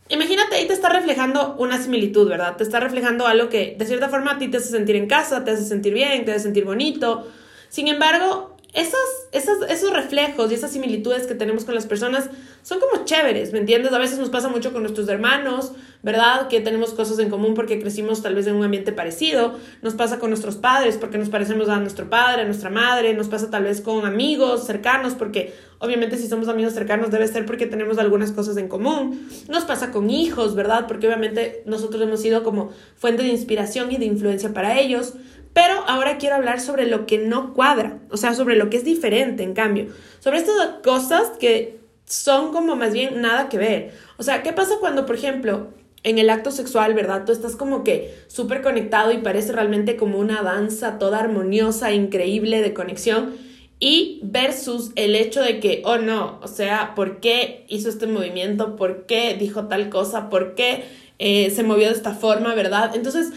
imagínate, 0.09 0.42
ahí 0.63 0.67
te 0.67 0.73
está 0.73 0.89
reflejando 0.89 1.55
una 1.59 1.81
similitud, 1.81 2.27
¿verdad? 2.27 2.55
Te 2.55 2.63
está 2.63 2.79
reflejando 2.79 3.27
algo 3.27 3.49
que 3.49 3.75
de 3.77 3.85
cierta 3.85 4.09
forma 4.09 4.31
a 4.31 4.37
ti 4.37 4.47
te 4.47 4.57
hace 4.57 4.69
sentir 4.69 4.95
en 4.95 5.07
casa, 5.07 5.43
te 5.43 5.51
hace 5.51 5.65
sentir 5.65 5.93
bien, 5.93 6.25
te 6.25 6.31
hace 6.31 6.43
sentir 6.43 6.65
bonito. 6.65 7.27
Sin 7.69 7.87
embargo, 7.87 8.52
esos, 8.73 8.99
esos, 9.31 9.69
esos 9.69 9.93
reflejos 9.93 10.51
y 10.51 10.55
esas 10.55 10.71
similitudes 10.71 11.27
que 11.27 11.35
tenemos 11.35 11.63
con 11.63 11.75
las 11.75 11.85
personas 11.85 12.29
son 12.63 12.79
como 12.79 13.05
chéveres, 13.05 13.53
¿me 13.53 13.59
entiendes? 13.59 13.93
A 13.93 13.99
veces 13.99 14.17
nos 14.17 14.29
pasa 14.29 14.49
mucho 14.49 14.73
con 14.73 14.81
nuestros 14.81 15.07
hermanos, 15.09 15.73
¿verdad? 16.01 16.47
Que 16.47 16.59
tenemos 16.59 16.91
cosas 16.93 17.19
en 17.19 17.29
común 17.29 17.53
porque 17.53 17.79
crecimos 17.79 18.23
tal 18.23 18.33
vez 18.33 18.47
en 18.47 18.55
un 18.55 18.63
ambiente 18.63 18.91
parecido, 18.91 19.59
nos 19.83 19.93
pasa 19.93 20.17
con 20.17 20.31
nuestros 20.31 20.55
padres 20.55 20.97
porque 20.97 21.19
nos 21.19 21.29
parecemos 21.29 21.69
a 21.69 21.79
nuestro 21.79 22.09
padre, 22.09 22.41
a 22.41 22.45
nuestra 22.45 22.71
madre, 22.71 23.13
nos 23.13 23.27
pasa 23.27 23.51
tal 23.51 23.63
vez 23.63 23.79
con 23.79 24.05
amigos 24.05 24.65
cercanos 24.65 25.13
porque 25.13 25.53
obviamente 25.77 26.17
si 26.17 26.27
somos 26.27 26.47
amigos 26.47 26.73
cercanos 26.73 27.11
debe 27.11 27.27
ser 27.27 27.45
porque 27.45 27.67
tenemos 27.67 27.99
algunas 27.99 28.31
cosas 28.31 28.57
en 28.57 28.69
común, 28.69 29.27
nos 29.49 29.65
pasa 29.65 29.91
con 29.91 30.09
hijos, 30.09 30.55
¿verdad? 30.55 30.87
Porque 30.87 31.05
obviamente 31.05 31.61
nosotros 31.65 32.01
hemos 32.01 32.21
sido 32.21 32.43
como 32.43 32.71
fuente 32.95 33.21
de 33.21 33.29
inspiración 33.29 33.91
y 33.91 33.97
de 33.97 34.05
influencia 34.05 34.53
para 34.53 34.79
ellos, 34.79 35.13
pero 35.53 35.83
ahora 35.87 36.17
quiero 36.17 36.35
hablar 36.35 36.59
sobre 36.59 36.87
lo 36.87 37.05
que 37.05 37.19
no 37.19 37.53
cuadra, 37.53 37.99
o 38.09 38.17
sea, 38.17 38.33
sobre 38.33 38.55
lo 38.55 38.69
que 38.69 38.77
es 38.77 38.83
diferente, 38.83 39.43
en 39.43 39.53
cambio, 39.53 39.87
sobre 40.19 40.39
estas 40.39 40.55
cosas 40.83 41.31
que 41.39 41.79
son 42.05 42.51
como 42.51 42.75
más 42.75 42.93
bien 42.93 43.21
nada 43.21 43.49
que 43.49 43.57
ver. 43.57 43.91
O 44.17 44.23
sea, 44.23 44.43
¿qué 44.43 44.53
pasa 44.53 44.75
cuando, 44.79 45.05
por 45.05 45.15
ejemplo, 45.15 45.69
en 46.03 46.17
el 46.17 46.29
acto 46.29 46.51
sexual, 46.51 46.93
¿verdad? 46.93 47.23
Tú 47.25 47.31
estás 47.31 47.55
como 47.55 47.83
que 47.83 48.13
súper 48.27 48.61
conectado 48.61 49.11
y 49.11 49.19
parece 49.19 49.53
realmente 49.53 49.95
como 49.95 50.19
una 50.19 50.41
danza 50.41 50.99
toda 50.99 51.19
armoniosa, 51.19 51.93
increíble 51.93 52.61
de 52.61 52.73
conexión. 52.73 53.35
Y 53.79 54.19
versus 54.23 54.91
el 54.95 55.15
hecho 55.15 55.41
de 55.41 55.59
que, 55.59 55.81
oh 55.85 55.97
no, 55.97 56.39
o 56.41 56.47
sea, 56.47 56.93
¿por 56.95 57.19
qué 57.19 57.65
hizo 57.67 57.89
este 57.89 58.07
movimiento? 58.07 58.75
¿Por 58.75 59.05
qué 59.05 59.35
dijo 59.37 59.67
tal 59.67 59.89
cosa? 59.89 60.29
¿Por 60.29 60.55
qué 60.55 60.85
eh, 61.19 61.49
se 61.51 61.63
movió 61.63 61.87
de 61.87 61.93
esta 61.93 62.13
forma, 62.13 62.53
verdad? 62.55 62.95
Entonces, 62.95 63.31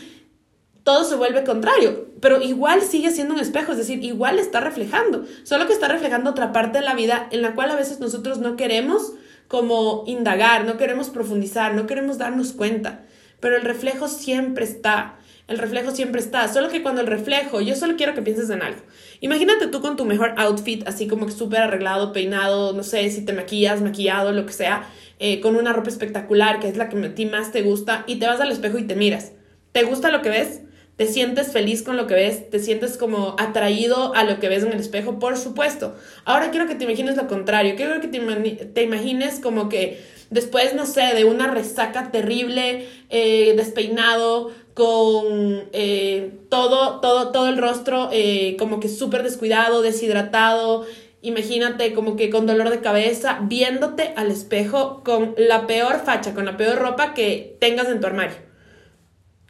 todo 0.86 1.02
se 1.02 1.16
vuelve 1.16 1.42
contrario, 1.42 2.06
pero 2.20 2.40
igual 2.40 2.80
sigue 2.80 3.10
siendo 3.10 3.34
un 3.34 3.40
espejo, 3.40 3.72
es 3.72 3.78
decir, 3.78 4.04
igual 4.04 4.38
está 4.38 4.60
reflejando, 4.60 5.24
solo 5.42 5.66
que 5.66 5.72
está 5.72 5.88
reflejando 5.88 6.30
otra 6.30 6.52
parte 6.52 6.78
de 6.78 6.84
la 6.84 6.94
vida 6.94 7.26
en 7.32 7.42
la 7.42 7.56
cual 7.56 7.72
a 7.72 7.74
veces 7.74 7.98
nosotros 7.98 8.38
no 8.38 8.54
queremos 8.54 9.14
como 9.48 10.04
indagar, 10.06 10.64
no 10.64 10.76
queremos 10.76 11.10
profundizar, 11.10 11.74
no 11.74 11.88
queremos 11.88 12.18
darnos 12.18 12.52
cuenta, 12.52 13.04
pero 13.40 13.56
el 13.56 13.62
reflejo 13.62 14.06
siempre 14.06 14.64
está, 14.64 15.16
el 15.48 15.58
reflejo 15.58 15.90
siempre 15.90 16.20
está, 16.20 16.46
solo 16.46 16.68
que 16.68 16.84
cuando 16.84 17.00
el 17.00 17.08
reflejo, 17.08 17.60
yo 17.60 17.74
solo 17.74 17.96
quiero 17.96 18.14
que 18.14 18.22
pienses 18.22 18.48
en 18.50 18.62
algo. 18.62 18.80
Imagínate 19.18 19.66
tú 19.66 19.80
con 19.80 19.96
tu 19.96 20.04
mejor 20.04 20.34
outfit, 20.36 20.86
así 20.86 21.08
como 21.08 21.26
que 21.26 21.32
súper 21.32 21.62
arreglado, 21.62 22.12
peinado, 22.12 22.74
no 22.74 22.84
sé 22.84 23.10
si 23.10 23.24
te 23.24 23.32
maquillas, 23.32 23.82
maquillado, 23.82 24.30
lo 24.30 24.46
que 24.46 24.52
sea, 24.52 24.88
eh, 25.18 25.40
con 25.40 25.56
una 25.56 25.72
ropa 25.72 25.90
espectacular, 25.90 26.60
que 26.60 26.68
es 26.68 26.76
la 26.76 26.88
que 26.88 27.04
a 27.04 27.14
ti 27.16 27.26
más 27.26 27.50
te 27.50 27.62
gusta, 27.62 28.04
y 28.06 28.20
te 28.20 28.28
vas 28.28 28.40
al 28.40 28.52
espejo 28.52 28.78
y 28.78 28.84
te 28.84 28.94
miras. 28.94 29.32
¿Te 29.72 29.82
gusta 29.82 30.12
lo 30.12 30.22
que 30.22 30.30
ves? 30.30 30.60
¿Te 30.96 31.06
sientes 31.06 31.52
feliz 31.52 31.82
con 31.82 31.98
lo 31.98 32.06
que 32.06 32.14
ves? 32.14 32.48
¿Te 32.48 32.58
sientes 32.58 32.96
como 32.96 33.36
atraído 33.38 34.14
a 34.14 34.24
lo 34.24 34.40
que 34.40 34.48
ves 34.48 34.62
en 34.62 34.72
el 34.72 34.80
espejo? 34.80 35.18
Por 35.18 35.36
supuesto. 35.36 35.94
Ahora 36.24 36.50
quiero 36.50 36.66
que 36.66 36.74
te 36.74 36.84
imagines 36.84 37.16
lo 37.16 37.28
contrario. 37.28 37.74
Quiero 37.76 38.00
que 38.00 38.08
te, 38.08 38.82
imagines 38.82 39.38
como 39.38 39.68
que 39.68 40.02
después, 40.30 40.74
no 40.74 40.86
sé, 40.86 41.14
de 41.14 41.26
una 41.26 41.48
resaca 41.48 42.10
terrible, 42.10 42.88
eh, 43.10 43.52
despeinado, 43.58 44.52
con 44.72 45.68
eh, 45.72 46.30
todo, 46.48 47.00
todo, 47.00 47.30
todo 47.30 47.48
el 47.48 47.58
rostro 47.58 48.08
eh, 48.12 48.56
como 48.58 48.80
que 48.80 48.88
súper 48.88 49.22
descuidado, 49.22 49.82
deshidratado. 49.82 50.86
Imagínate 51.20 51.92
como 51.92 52.16
que 52.16 52.30
con 52.30 52.46
dolor 52.46 52.70
de 52.70 52.80
cabeza, 52.80 53.40
viéndote 53.42 54.14
al 54.16 54.30
espejo 54.30 55.02
con 55.04 55.34
la 55.36 55.66
peor 55.66 56.02
facha, 56.06 56.32
con 56.32 56.46
la 56.46 56.56
peor 56.56 56.78
ropa 56.78 57.12
que 57.12 57.58
tengas 57.60 57.88
en 57.88 58.00
tu 58.00 58.06
armario. 58.06 58.45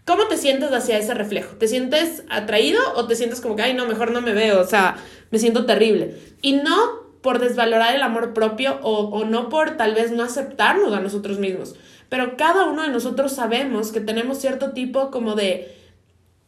¿Cómo 0.06 0.28
te 0.28 0.36
sientes 0.36 0.70
hacia 0.72 0.98
ese 0.98 1.14
reflejo? 1.14 1.56
¿Te 1.56 1.66
sientes 1.66 2.22
atraído 2.30 2.80
o 2.94 3.08
te 3.08 3.16
sientes 3.16 3.40
como 3.40 3.56
que, 3.56 3.62
ay, 3.62 3.74
no, 3.74 3.86
mejor 3.86 4.12
no 4.12 4.20
me 4.20 4.34
veo, 4.34 4.60
o 4.60 4.66
sea, 4.66 4.96
me 5.32 5.40
siento 5.40 5.66
terrible? 5.66 6.16
Y 6.42 6.52
no 6.52 7.06
por 7.22 7.40
desvalorar 7.40 7.92
el 7.92 8.02
amor 8.02 8.32
propio 8.32 8.78
o, 8.82 9.24
no 9.24 9.48
por 9.48 9.76
tal 9.76 9.94
vez 9.94 10.12
no 10.12 10.22
aceptarnos 10.22 10.94
a 10.94 11.00
nosotros 11.00 11.40
mismos, 11.40 11.74
pero 12.08 12.36
cada 12.36 12.66
uno 12.66 12.84
de 12.84 12.90
nosotros 12.90 13.32
sabemos 13.32 13.90
que 13.90 14.00
tenemos 14.00 14.38
cierto 14.38 14.70
tipo 14.70 15.10
como 15.10 15.34
de 15.34 15.76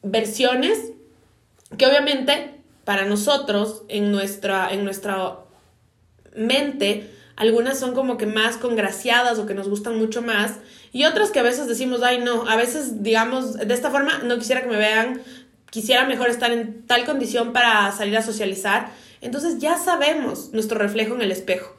versiones 0.05 0.93
que 1.77 1.85
obviamente 1.85 2.63
para 2.85 3.07
nosotros 3.07 3.83
en 3.89 4.13
nuestra, 4.13 4.73
en 4.73 4.85
nuestra 4.85 5.41
mente 6.37 7.11
algunas 7.35 7.77
son 7.77 7.93
como 7.93 8.19
que 8.19 8.27
más 8.27 8.57
congraciadas 8.57 9.41
o 9.41 9.47
que 9.47 9.55
nos 9.55 9.69
gustan 9.69 9.99
mucho 9.99 10.23
más 10.23 10.59
y 10.93 11.05
otras 11.05 11.31
que 11.31 11.41
a 11.41 11.43
veces 11.43 11.67
decimos, 11.67 12.03
ay 12.03 12.19
no, 12.19 12.49
a 12.49 12.57
veces 12.57 13.03
digamos, 13.03 13.55
de 13.55 13.75
esta 13.75 13.91
forma 13.91 14.19
no 14.25 14.39
quisiera 14.39 14.63
que 14.63 14.69
me 14.69 14.77
vean, 14.77 15.21
quisiera 15.71 16.05
mejor 16.07 16.29
estar 16.29 16.51
en 16.51 16.87
tal 16.87 17.05
condición 17.05 17.53
para 17.53 17.91
salir 17.93 18.17
a 18.17 18.23
socializar. 18.23 18.91
Entonces 19.21 19.59
ya 19.59 19.77
sabemos 19.77 20.53
nuestro 20.53 20.79
reflejo 20.79 21.15
en 21.15 21.23
el 21.23 21.33
espejo. 21.33 21.75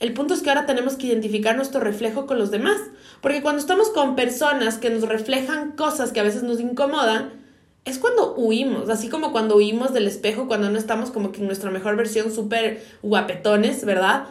El 0.00 0.14
punto 0.14 0.34
es 0.34 0.42
que 0.42 0.50
ahora 0.50 0.66
tenemos 0.66 0.96
que 0.96 1.06
identificar 1.06 1.54
nuestro 1.54 1.80
reflejo 1.80 2.26
con 2.26 2.38
los 2.38 2.50
demás, 2.50 2.78
porque 3.20 3.40
cuando 3.40 3.60
estamos 3.60 3.88
con 3.90 4.16
personas 4.16 4.78
que 4.78 4.90
nos 4.90 5.08
reflejan 5.08 5.72
cosas 5.72 6.10
que 6.10 6.18
a 6.18 6.24
veces 6.24 6.42
nos 6.42 6.58
incomodan, 6.58 7.40
es 7.84 7.98
cuando 7.98 8.34
huimos, 8.34 8.88
así 8.90 9.08
como 9.08 9.32
cuando 9.32 9.56
huimos 9.56 9.92
del 9.92 10.06
espejo, 10.06 10.46
cuando 10.46 10.70
no 10.70 10.78
estamos 10.78 11.10
como 11.10 11.30
que 11.30 11.40
en 11.40 11.46
nuestra 11.46 11.70
mejor 11.70 11.96
versión 11.96 12.32
súper 12.32 12.84
guapetones, 13.02 13.84
¿verdad? 13.84 14.24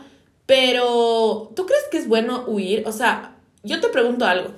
Pero, 0.46 1.52
¿tú 1.56 1.66
crees 1.66 1.84
que 1.90 1.98
es 1.98 2.08
bueno 2.08 2.44
huir? 2.48 2.84
O 2.86 2.92
sea, 2.92 3.36
yo 3.64 3.80
te 3.80 3.90
pregunto 3.90 4.26
algo. 4.26 4.52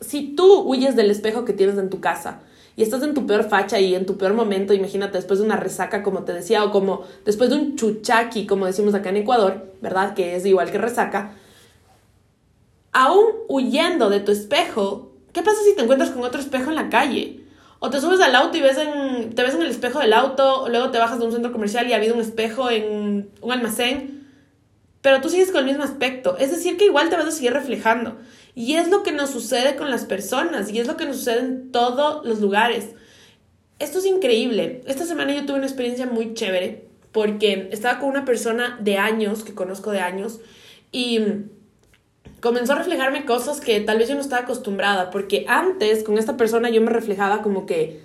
Si 0.00 0.34
tú 0.34 0.60
huyes 0.60 0.96
del 0.96 1.10
espejo 1.10 1.44
que 1.44 1.52
tienes 1.52 1.76
en 1.78 1.90
tu 1.90 2.00
casa 2.00 2.40
y 2.76 2.82
estás 2.82 3.02
en 3.02 3.14
tu 3.14 3.26
peor 3.26 3.48
facha 3.48 3.80
y 3.80 3.94
en 3.94 4.06
tu 4.06 4.16
peor 4.16 4.32
momento, 4.34 4.72
imagínate 4.72 5.18
después 5.18 5.40
de 5.40 5.46
una 5.46 5.56
resaca, 5.56 6.02
como 6.02 6.22
te 6.22 6.32
decía, 6.32 6.64
o 6.64 6.70
como 6.70 7.04
después 7.24 7.50
de 7.50 7.56
un 7.56 7.76
chuchaqui, 7.76 8.46
como 8.46 8.66
decimos 8.66 8.94
acá 8.94 9.10
en 9.10 9.18
Ecuador, 9.18 9.72
¿verdad? 9.82 10.14
Que 10.14 10.36
es 10.36 10.46
igual 10.46 10.70
que 10.70 10.78
resaca. 10.78 11.32
Aún 12.92 13.26
huyendo 13.48 14.08
de 14.08 14.20
tu 14.20 14.32
espejo, 14.32 15.12
¿qué 15.32 15.42
pasa 15.42 15.58
si 15.64 15.74
te 15.74 15.82
encuentras 15.82 16.10
con 16.10 16.22
otro 16.22 16.40
espejo 16.40 16.70
en 16.70 16.76
la 16.76 16.88
calle? 16.88 17.40
O 17.80 17.90
te 17.90 18.00
subes 18.00 18.20
al 18.20 18.34
auto 18.34 18.56
y 18.56 18.60
ves 18.60 18.78
en, 18.78 19.34
te 19.34 19.42
ves 19.42 19.54
en 19.54 19.62
el 19.62 19.70
espejo 19.70 19.98
del 19.98 20.12
auto, 20.12 20.68
luego 20.68 20.90
te 20.90 20.98
bajas 20.98 21.18
de 21.18 21.26
un 21.26 21.32
centro 21.32 21.52
comercial 21.52 21.88
y 21.88 21.92
ha 21.92 21.96
habido 21.96 22.14
un 22.14 22.20
espejo 22.20 22.70
en 22.70 23.30
un 23.40 23.52
almacén 23.52 24.18
pero 25.00 25.20
tú 25.20 25.28
sigues 25.28 25.50
con 25.50 25.60
el 25.60 25.66
mismo 25.66 25.84
aspecto. 25.84 26.36
Es 26.38 26.50
decir, 26.50 26.76
que 26.76 26.86
igual 26.86 27.08
te 27.08 27.16
vas 27.16 27.26
a 27.26 27.30
seguir 27.30 27.52
reflejando. 27.52 28.16
Y 28.58 28.74
es 28.74 28.88
lo 28.88 29.04
que 29.04 29.12
nos 29.12 29.30
sucede 29.30 29.76
con 29.76 29.88
las 29.88 30.04
personas 30.04 30.68
y 30.68 30.80
es 30.80 30.88
lo 30.88 30.96
que 30.96 31.04
nos 31.04 31.18
sucede 31.18 31.38
en 31.38 31.70
todos 31.70 32.26
los 32.26 32.40
lugares. 32.40 32.86
Esto 33.78 34.00
es 34.00 34.04
increíble. 34.04 34.80
Esta 34.88 35.06
semana 35.06 35.32
yo 35.32 35.46
tuve 35.46 35.58
una 35.58 35.68
experiencia 35.68 36.06
muy 36.06 36.34
chévere 36.34 36.88
porque 37.12 37.68
estaba 37.70 38.00
con 38.00 38.08
una 38.08 38.24
persona 38.24 38.76
de 38.80 38.96
años, 38.96 39.44
que 39.44 39.54
conozco 39.54 39.92
de 39.92 40.00
años, 40.00 40.40
y 40.90 41.20
comenzó 42.40 42.72
a 42.72 42.78
reflejarme 42.78 43.24
cosas 43.26 43.60
que 43.60 43.78
tal 43.78 43.98
vez 43.98 44.08
yo 44.08 44.16
no 44.16 44.22
estaba 44.22 44.42
acostumbrada, 44.42 45.10
porque 45.10 45.44
antes 45.46 46.02
con 46.02 46.18
esta 46.18 46.36
persona 46.36 46.68
yo 46.68 46.80
me 46.80 46.90
reflejaba 46.90 47.42
como 47.42 47.64
que 47.64 48.00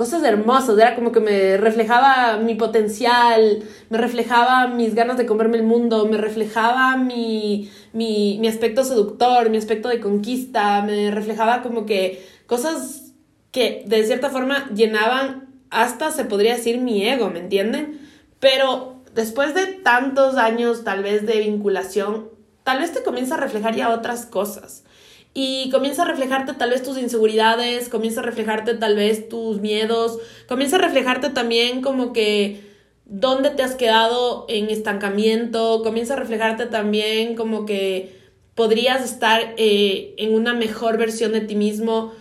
cosas 0.00 0.22
hermosas, 0.22 0.78
era 0.78 0.94
como 0.94 1.12
que 1.12 1.20
me 1.20 1.58
reflejaba 1.58 2.38
mi 2.38 2.54
potencial, 2.54 3.62
me 3.90 3.98
reflejaba 3.98 4.66
mis 4.66 4.94
ganas 4.94 5.18
de 5.18 5.26
comerme 5.26 5.58
el 5.58 5.62
mundo, 5.62 6.06
me 6.06 6.16
reflejaba 6.16 6.96
mi, 6.96 7.70
mi, 7.92 8.38
mi 8.40 8.48
aspecto 8.48 8.82
seductor, 8.82 9.50
mi 9.50 9.58
aspecto 9.58 9.90
de 9.90 10.00
conquista, 10.00 10.80
me 10.80 11.10
reflejaba 11.10 11.60
como 11.60 11.84
que 11.84 12.26
cosas 12.46 13.12
que 13.50 13.84
de 13.86 14.02
cierta 14.04 14.30
forma 14.30 14.70
llenaban 14.74 15.50
hasta, 15.68 16.10
se 16.12 16.24
podría 16.24 16.56
decir, 16.56 16.78
mi 16.78 17.06
ego, 17.06 17.28
¿me 17.28 17.40
entienden? 17.40 18.00
Pero 18.38 19.02
después 19.14 19.54
de 19.54 19.66
tantos 19.66 20.36
años 20.36 20.82
tal 20.82 21.02
vez 21.02 21.26
de 21.26 21.40
vinculación, 21.40 22.30
tal 22.62 22.78
vez 22.78 22.94
te 22.94 23.02
comienza 23.02 23.34
a 23.34 23.40
reflejar 23.40 23.76
ya 23.76 23.92
otras 23.92 24.24
cosas 24.24 24.82
y 25.32 25.70
comienza 25.70 26.02
a 26.02 26.06
reflejarte 26.06 26.54
tal 26.54 26.70
vez 26.70 26.82
tus 26.82 26.98
inseguridades, 26.98 27.88
comienza 27.88 28.20
a 28.20 28.24
reflejarte 28.24 28.74
tal 28.74 28.96
vez 28.96 29.28
tus 29.28 29.60
miedos, 29.60 30.18
comienza 30.48 30.76
a 30.76 30.80
reflejarte 30.80 31.30
también 31.30 31.82
como 31.82 32.12
que 32.12 32.68
dónde 33.04 33.50
te 33.50 33.62
has 33.62 33.74
quedado 33.74 34.46
en 34.48 34.70
estancamiento, 34.70 35.82
comienza 35.82 36.14
a 36.14 36.16
reflejarte 36.16 36.66
también 36.66 37.36
como 37.36 37.64
que 37.64 38.18
podrías 38.54 39.04
estar 39.04 39.54
eh, 39.56 40.14
en 40.18 40.34
una 40.34 40.54
mejor 40.54 40.98
versión 40.98 41.32
de 41.32 41.40
ti 41.40 41.54
mismo 41.54 42.12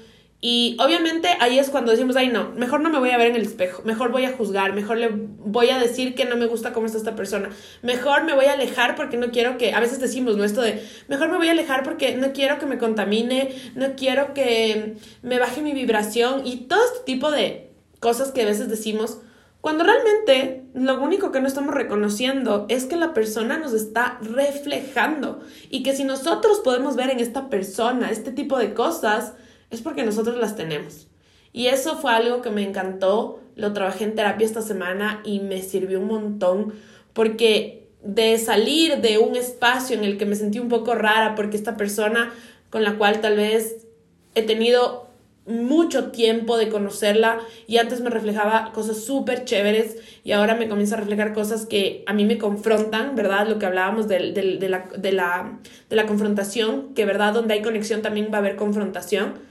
y 0.41 0.77
obviamente 0.79 1.27
ahí 1.41 1.60
es 1.60 1.69
cuando 1.69 1.91
decimos, 1.91 2.15
ay 2.15 2.29
no, 2.29 2.51
mejor 2.51 2.79
no 2.79 2.89
me 2.89 3.00
voy 3.00 3.10
a 3.10 3.17
ver 3.17 3.27
en 3.27 3.36
el 3.36 3.41
espejo, 3.41 3.81
mejor 3.84 4.12
voy 4.12 4.24
a 4.24 4.31
juzgar, 4.31 4.74
mejor 4.74 4.98
le 4.98 5.10
voy 5.12 5.69
a 5.69 5.79
decir 5.79 6.15
que 6.15 6.24
no 6.24 6.38
me 6.38 6.46
gusta 6.46 6.72
cómo 6.72 6.86
está 6.86 6.98
esta 6.98 7.15
persona, 7.15 7.50
mejor 7.81 8.24
me 8.24 8.34
voy 8.34 8.46
a 8.46 8.53
alejar 8.53 8.96
porque 8.96 9.17
no 9.17 9.31
quiero 9.31 9.58
que, 9.58 9.74
a 9.74 9.81
veces 9.81 10.00
decimos, 10.00 10.38
¿no? 10.38 10.46
Esto 10.46 10.62
de, 10.62 10.81
mejor 11.10 11.29
me 11.29 11.36
voy 11.36 11.50
a 11.50 11.51
alejar 11.51 11.84
porque 11.84 12.15
no 12.15 12.31
quiero 12.31 12.58
que 12.58 12.67
me 12.67 12.77
contamine, 12.77 13.53
no 13.75 13.96
quiero 13.98 14.34
que 14.34 14.96
me 15.24 15.39
baje 15.39 15.62
mi 15.62 15.74
vibración 15.74 16.48
y 16.48 16.67
todo 16.67 16.79
este 16.86 17.03
tipo 17.05 17.31
de 17.31 17.72
cosas 18.00 18.31
que 18.31 18.43
a 18.43 18.46
veces 18.46 18.69
decimos, 18.69 19.17
cuando 19.60 19.84
realmente 19.84 20.63
lo 20.74 21.01
único 21.01 21.34
que 21.34 21.41
no 21.41 21.48
estamos 21.48 21.74
reconociendo 21.74 22.65
es 22.69 22.86
que 22.86 22.96
la 22.96 23.13
persona 23.13 23.58
nos 23.58 23.74
está 23.74 24.17
reflejando 24.22 25.41
y 25.69 25.84
que 25.84 25.93
si 25.93 26.05
nosotros 26.05 26.62
podemos 26.62 26.96
ver 26.96 27.10
en 27.10 27.19
esta 27.19 27.50
persona 27.50 28.10
este 28.10 28.31
tipo 28.31 28.58
de 28.58 28.74
cosas, 28.74 29.34
es 29.71 29.81
porque 29.81 30.03
nosotros 30.03 30.38
las 30.38 30.55
tenemos. 30.55 31.07
Y 31.51 31.67
eso 31.67 31.97
fue 31.97 32.11
algo 32.11 32.41
que 32.41 32.51
me 32.51 32.63
encantó, 32.63 33.39
lo 33.55 33.73
trabajé 33.73 34.03
en 34.03 34.15
terapia 34.15 34.45
esta 34.45 34.61
semana 34.61 35.21
y 35.25 35.39
me 35.39 35.61
sirvió 35.61 35.99
un 35.99 36.07
montón 36.07 36.73
porque 37.13 37.88
de 38.03 38.38
salir 38.38 38.97
de 39.01 39.17
un 39.17 39.35
espacio 39.35 39.97
en 39.97 40.03
el 40.03 40.17
que 40.17 40.25
me 40.25 40.35
sentí 40.35 40.59
un 40.59 40.69
poco 40.69 40.95
rara 40.95 41.35
porque 41.35 41.57
esta 41.57 41.75
persona 41.75 42.31
con 42.69 42.83
la 42.83 42.97
cual 42.97 43.19
tal 43.19 43.35
vez 43.35 43.88
he 44.35 44.43
tenido 44.43 45.09
mucho 45.45 46.11
tiempo 46.11 46.57
de 46.57 46.69
conocerla 46.69 47.39
y 47.65 47.77
antes 47.77 48.01
me 48.01 48.11
reflejaba 48.11 48.71
cosas 48.71 49.03
súper 49.03 49.45
chéveres 49.45 49.97
y 50.23 50.31
ahora 50.31 50.53
me 50.53 50.69
comienza 50.69 50.95
a 50.95 50.99
reflejar 50.99 51.33
cosas 51.33 51.65
que 51.65 52.03
a 52.05 52.13
mí 52.13 52.23
me 52.23 52.38
confrontan, 52.38 53.15
¿verdad? 53.15 53.47
Lo 53.47 53.57
que 53.57 53.65
hablábamos 53.65 54.07
de, 54.07 54.31
de, 54.31 54.69
la, 54.69 54.88
de, 54.95 55.11
la, 55.11 55.57
de 55.89 55.95
la 55.95 56.05
confrontación, 56.05 56.93
que 56.93 57.05
¿verdad? 57.05 57.33
Donde 57.33 57.55
hay 57.55 57.63
conexión 57.63 58.03
también 58.03 58.29
va 58.31 58.38
a 58.38 58.41
haber 58.41 58.55
confrontación. 58.55 59.49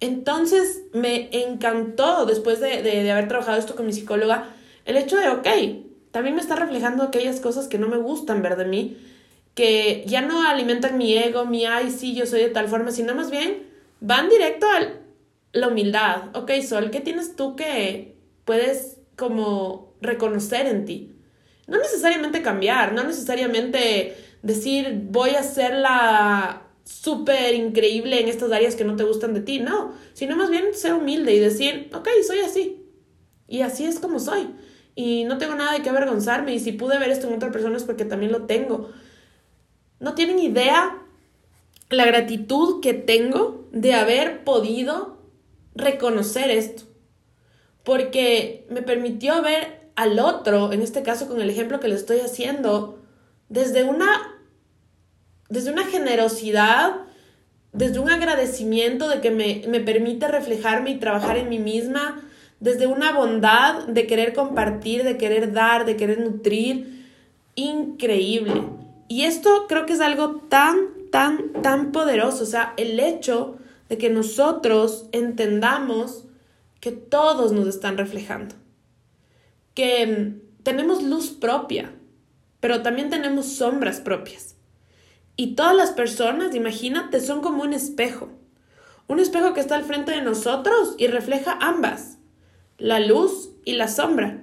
Entonces 0.00 0.82
me 0.92 1.28
encantó, 1.32 2.24
después 2.24 2.60
de, 2.60 2.82
de, 2.82 3.10
haber 3.10 3.28
trabajado 3.28 3.58
esto 3.58 3.74
con 3.74 3.86
mi 3.86 3.92
psicóloga, 3.92 4.54
el 4.84 4.96
hecho 4.96 5.16
de, 5.16 5.28
ok, 5.28 5.48
también 6.12 6.36
me 6.36 6.40
está 6.40 6.56
reflejando 6.56 7.02
aquellas 7.02 7.40
cosas 7.40 7.66
que 7.66 7.78
no 7.78 7.88
me 7.88 7.96
gustan 7.96 8.42
ver 8.42 8.56
de 8.56 8.64
mí, 8.64 8.96
que 9.54 10.04
ya 10.06 10.20
no 10.20 10.48
alimentan 10.48 10.98
mi 10.98 11.16
ego, 11.16 11.44
mi, 11.44 11.66
ay, 11.66 11.90
sí, 11.90 12.14
yo 12.14 12.26
soy 12.26 12.40
de 12.40 12.50
tal 12.50 12.68
forma, 12.68 12.92
sino 12.92 13.14
más 13.14 13.30
bien 13.30 13.66
van 14.00 14.28
directo 14.28 14.66
a 14.66 14.92
la 15.52 15.68
humildad. 15.68 16.36
Ok, 16.36 16.52
Sol, 16.66 16.90
¿qué 16.90 17.00
tienes 17.00 17.34
tú 17.34 17.56
que 17.56 18.16
puedes 18.44 18.98
como 19.16 19.94
reconocer 20.00 20.66
en 20.66 20.84
ti? 20.84 21.12
No 21.66 21.78
necesariamente 21.78 22.40
cambiar, 22.40 22.92
no 22.92 23.02
necesariamente 23.02 24.16
decir 24.42 25.00
voy 25.10 25.30
a 25.30 25.42
ser 25.42 25.74
la 25.74 26.67
súper 26.88 27.54
increíble 27.54 28.18
en 28.18 28.28
estas 28.28 28.50
áreas 28.50 28.74
que 28.74 28.84
no 28.84 28.96
te 28.96 29.04
gustan 29.04 29.34
de 29.34 29.42
ti, 29.42 29.60
no, 29.60 29.92
sino 30.14 30.36
más 30.36 30.50
bien 30.50 30.72
ser 30.72 30.94
humilde 30.94 31.34
y 31.34 31.38
decir, 31.38 31.90
ok, 31.94 32.08
soy 32.26 32.40
así. 32.40 32.86
Y 33.46 33.60
así 33.60 33.84
es 33.84 34.00
como 34.00 34.18
soy. 34.18 34.48
Y 34.94 35.24
no 35.24 35.36
tengo 35.36 35.54
nada 35.54 35.72
de 35.72 35.82
qué 35.82 35.90
avergonzarme. 35.90 36.54
Y 36.54 36.60
si 36.60 36.72
pude 36.72 36.98
ver 36.98 37.10
esto 37.10 37.28
en 37.28 37.34
otra 37.34 37.52
persona 37.52 37.76
es 37.76 37.84
porque 37.84 38.04
también 38.04 38.32
lo 38.32 38.46
tengo. 38.46 38.90
No 40.00 40.14
tienen 40.14 40.38
idea 40.38 41.02
la 41.90 42.06
gratitud 42.06 42.80
que 42.80 42.94
tengo 42.94 43.68
de 43.70 43.94
haber 43.94 44.44
podido 44.44 45.18
reconocer 45.74 46.50
esto. 46.50 46.84
Porque 47.84 48.66
me 48.70 48.82
permitió 48.82 49.42
ver 49.42 49.90
al 49.94 50.18
otro, 50.18 50.72
en 50.72 50.80
este 50.82 51.02
caso 51.02 51.28
con 51.28 51.40
el 51.40 51.50
ejemplo 51.50 51.80
que 51.80 51.88
le 51.88 51.94
estoy 51.94 52.20
haciendo, 52.20 52.98
desde 53.48 53.84
una 53.84 54.37
desde 55.48 55.72
una 55.72 55.84
generosidad, 55.84 56.92
desde 57.72 57.98
un 57.98 58.10
agradecimiento 58.10 59.08
de 59.08 59.20
que 59.20 59.30
me, 59.30 59.62
me 59.68 59.80
permite 59.80 60.28
reflejarme 60.28 60.90
y 60.90 60.98
trabajar 60.98 61.36
en 61.36 61.48
mí 61.48 61.58
misma, 61.58 62.22
desde 62.60 62.86
una 62.86 63.12
bondad 63.12 63.86
de 63.86 64.06
querer 64.06 64.34
compartir, 64.34 65.04
de 65.04 65.16
querer 65.16 65.52
dar, 65.52 65.84
de 65.84 65.96
querer 65.96 66.20
nutrir, 66.20 67.06
increíble. 67.54 68.64
Y 69.08 69.22
esto 69.24 69.66
creo 69.68 69.86
que 69.86 69.94
es 69.94 70.00
algo 70.00 70.42
tan, 70.48 70.76
tan, 71.10 71.52
tan 71.62 71.92
poderoso, 71.92 72.42
o 72.42 72.46
sea, 72.46 72.74
el 72.76 73.00
hecho 73.00 73.58
de 73.88 73.96
que 73.96 74.10
nosotros 74.10 75.06
entendamos 75.12 76.24
que 76.80 76.92
todos 76.92 77.52
nos 77.52 77.66
están 77.66 77.96
reflejando, 77.96 78.54
que 79.74 80.34
tenemos 80.62 81.02
luz 81.02 81.30
propia, 81.30 81.92
pero 82.60 82.82
también 82.82 83.08
tenemos 83.08 83.46
sombras 83.46 84.00
propias. 84.00 84.57
Y 85.40 85.54
todas 85.54 85.76
las 85.76 85.92
personas, 85.92 86.52
imagínate, 86.56 87.20
son 87.20 87.42
como 87.42 87.62
un 87.62 87.72
espejo. 87.72 88.28
Un 89.06 89.20
espejo 89.20 89.54
que 89.54 89.60
está 89.60 89.76
al 89.76 89.84
frente 89.84 90.10
de 90.10 90.20
nosotros 90.20 90.96
y 90.98 91.06
refleja 91.06 91.56
ambas, 91.60 92.18
la 92.76 92.98
luz 92.98 93.50
y 93.64 93.74
la 93.74 93.86
sombra. 93.86 94.42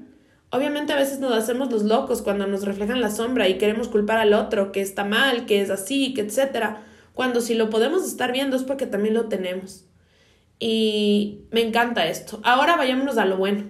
Obviamente 0.51 0.93
a 0.93 0.95
veces 0.95 1.19
nos 1.19 1.33
hacemos 1.33 1.69
los 1.69 1.83
locos 1.83 2.21
cuando 2.21 2.47
nos 2.47 2.63
reflejan 2.63 3.01
la 3.01 3.11
sombra 3.11 3.49
y 3.49 3.57
queremos 3.57 3.89
culpar 3.89 4.19
al 4.19 4.33
otro, 4.33 4.71
que 4.71 4.79
está 4.79 5.03
mal, 5.03 5.45
que 5.45 5.59
es 5.59 5.69
así, 5.69 6.13
que 6.13 6.21
etcétera. 6.21 6.85
Cuando 7.13 7.41
si 7.41 7.55
lo 7.55 7.69
podemos 7.69 8.05
estar 8.05 8.31
viendo 8.31 8.55
es 8.55 8.63
porque 8.63 8.87
también 8.87 9.15
lo 9.15 9.25
tenemos. 9.27 9.83
Y 10.59 11.41
me 11.51 11.61
encanta 11.61 12.07
esto. 12.07 12.39
Ahora 12.43 12.77
vayámonos 12.77 13.17
a 13.17 13.25
lo 13.25 13.35
bueno. 13.35 13.65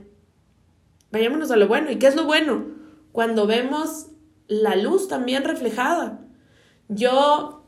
Vayámonos 1.10 1.50
a 1.50 1.55
lo 1.55 1.67
bueno. 1.67 1.89
¿Y 1.89 1.96
qué 1.96 2.05
es 2.05 2.15
lo 2.15 2.25
bueno? 2.25 2.67
Cuando 3.12 3.48
vemos 3.48 4.12
la 4.48 4.75
luz 4.75 5.08
también 5.08 5.44
reflejada. 5.44 6.22
Yo 6.89 7.63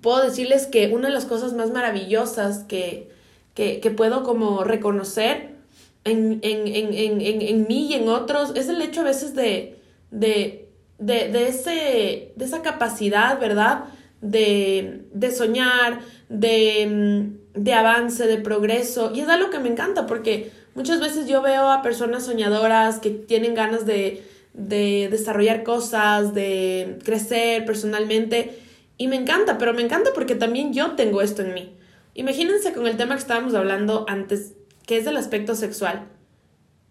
puedo 0.00 0.22
decirles 0.22 0.66
que 0.66 0.88
una 0.88 1.08
de 1.08 1.14
las 1.14 1.24
cosas 1.24 1.52
más 1.54 1.70
maravillosas 1.70 2.64
que, 2.64 3.10
que, 3.54 3.78
puedo 3.96 4.22
como 4.24 4.64
reconocer 4.64 5.56
en, 6.04 6.40
en, 6.42 6.66
en, 6.66 7.20
en, 7.20 7.66
mí 7.68 7.86
y 7.90 7.94
en 7.94 8.08
otros 8.08 8.52
es 8.56 8.68
el 8.68 8.82
hecho 8.82 9.02
a 9.02 9.04
veces 9.04 9.34
de, 9.34 9.78
de, 10.10 10.68
de, 10.98 11.28
de, 11.28 11.48
ese, 11.48 12.32
de 12.34 12.44
esa 12.44 12.62
capacidad, 12.62 13.38
¿verdad? 13.38 13.84
De, 14.20 15.04
de 15.12 15.30
soñar, 15.30 16.00
de, 16.28 17.30
de 17.54 17.72
avance, 17.74 18.26
de 18.26 18.38
progreso. 18.38 19.12
Y 19.14 19.20
es 19.20 19.28
algo 19.28 19.50
que 19.50 19.60
me 19.60 19.68
encanta 19.68 20.06
porque 20.06 20.50
muchas 20.74 21.00
veces 21.00 21.28
yo 21.28 21.42
veo 21.42 21.70
a 21.70 21.82
personas 21.82 22.24
soñadoras 22.24 22.98
que 22.98 23.10
tienen 23.10 23.54
ganas 23.54 23.86
de, 23.86 24.24
de 24.54 25.08
desarrollar 25.10 25.62
cosas, 25.62 26.34
de 26.34 26.98
crecer 27.04 27.64
personalmente. 27.64 28.58
Y 28.96 29.08
me 29.08 29.16
encanta, 29.16 29.58
pero 29.58 29.74
me 29.74 29.82
encanta 29.82 30.10
porque 30.14 30.34
también 30.34 30.72
yo 30.72 30.92
tengo 30.92 31.22
esto 31.22 31.42
en 31.42 31.54
mí. 31.54 31.72
Imagínense 32.14 32.72
con 32.72 32.86
el 32.86 32.96
tema 32.96 33.14
que 33.14 33.22
estábamos 33.22 33.54
hablando 33.54 34.04
antes, 34.08 34.52
que 34.86 34.98
es 34.98 35.04
del 35.04 35.16
aspecto 35.16 35.54
sexual. 35.54 36.08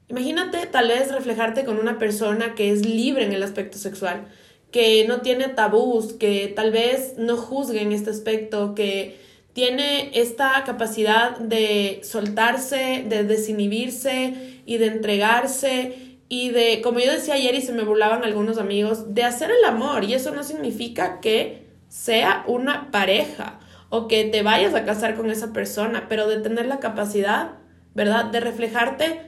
Imagínate 0.08 0.66
tal 0.66 0.90
vez 0.90 1.12
reflejarte 1.12 1.64
con 1.64 1.80
una 1.80 1.98
persona 2.00 2.56
que 2.56 2.72
es 2.72 2.86
libre 2.86 3.24
en 3.24 3.32
el 3.32 3.44
aspecto 3.44 3.78
sexual, 3.78 4.26
que 4.72 5.06
no 5.08 5.22
tiene 5.22 5.48
tabús, 5.48 6.14
que 6.14 6.52
tal 6.56 6.72
vez 6.72 7.14
no 7.18 7.38
juzgue 7.38 7.82
en 7.82 7.92
este 7.92 8.10
aspecto, 8.10 8.76
que 8.76 9.18
tiene 9.54 10.12
esta 10.14 10.64
capacidad 10.66 11.38
de 11.38 12.02
soltarse, 12.04 13.06
de 13.08 13.24
desinhibirse 13.24 14.62
y 14.66 14.78
de 14.78 14.88
entregarse 14.88 16.11
y 16.34 16.52
de, 16.52 16.80
como 16.82 17.00
yo 17.00 17.12
decía 17.12 17.34
ayer 17.34 17.56
y 17.56 17.62
se 17.62 17.74
me 17.74 17.84
burlaban 17.84 18.24
algunos 18.24 18.58
amigos, 18.58 19.14
de 19.14 19.26
hacer 19.26 19.52
el 19.52 19.66
amor. 19.66 20.06
Y 20.06 20.14
eso 20.14 20.32
no 20.32 20.46
significa 20.46 21.20
que 21.20 21.68
sea 21.90 22.46
una 22.48 22.90
pareja 22.90 23.60
o 23.90 24.08
que 24.08 24.24
te 24.24 24.42
vayas 24.42 24.74
a 24.74 24.86
casar 24.86 25.18
con 25.18 25.30
esa 25.30 25.52
persona, 25.52 26.06
pero 26.08 26.30
de 26.30 26.40
tener 26.40 26.68
la 26.68 26.80
capacidad, 26.80 27.56
¿verdad? 27.96 28.32
De 28.32 28.40
reflejarte 28.40 29.24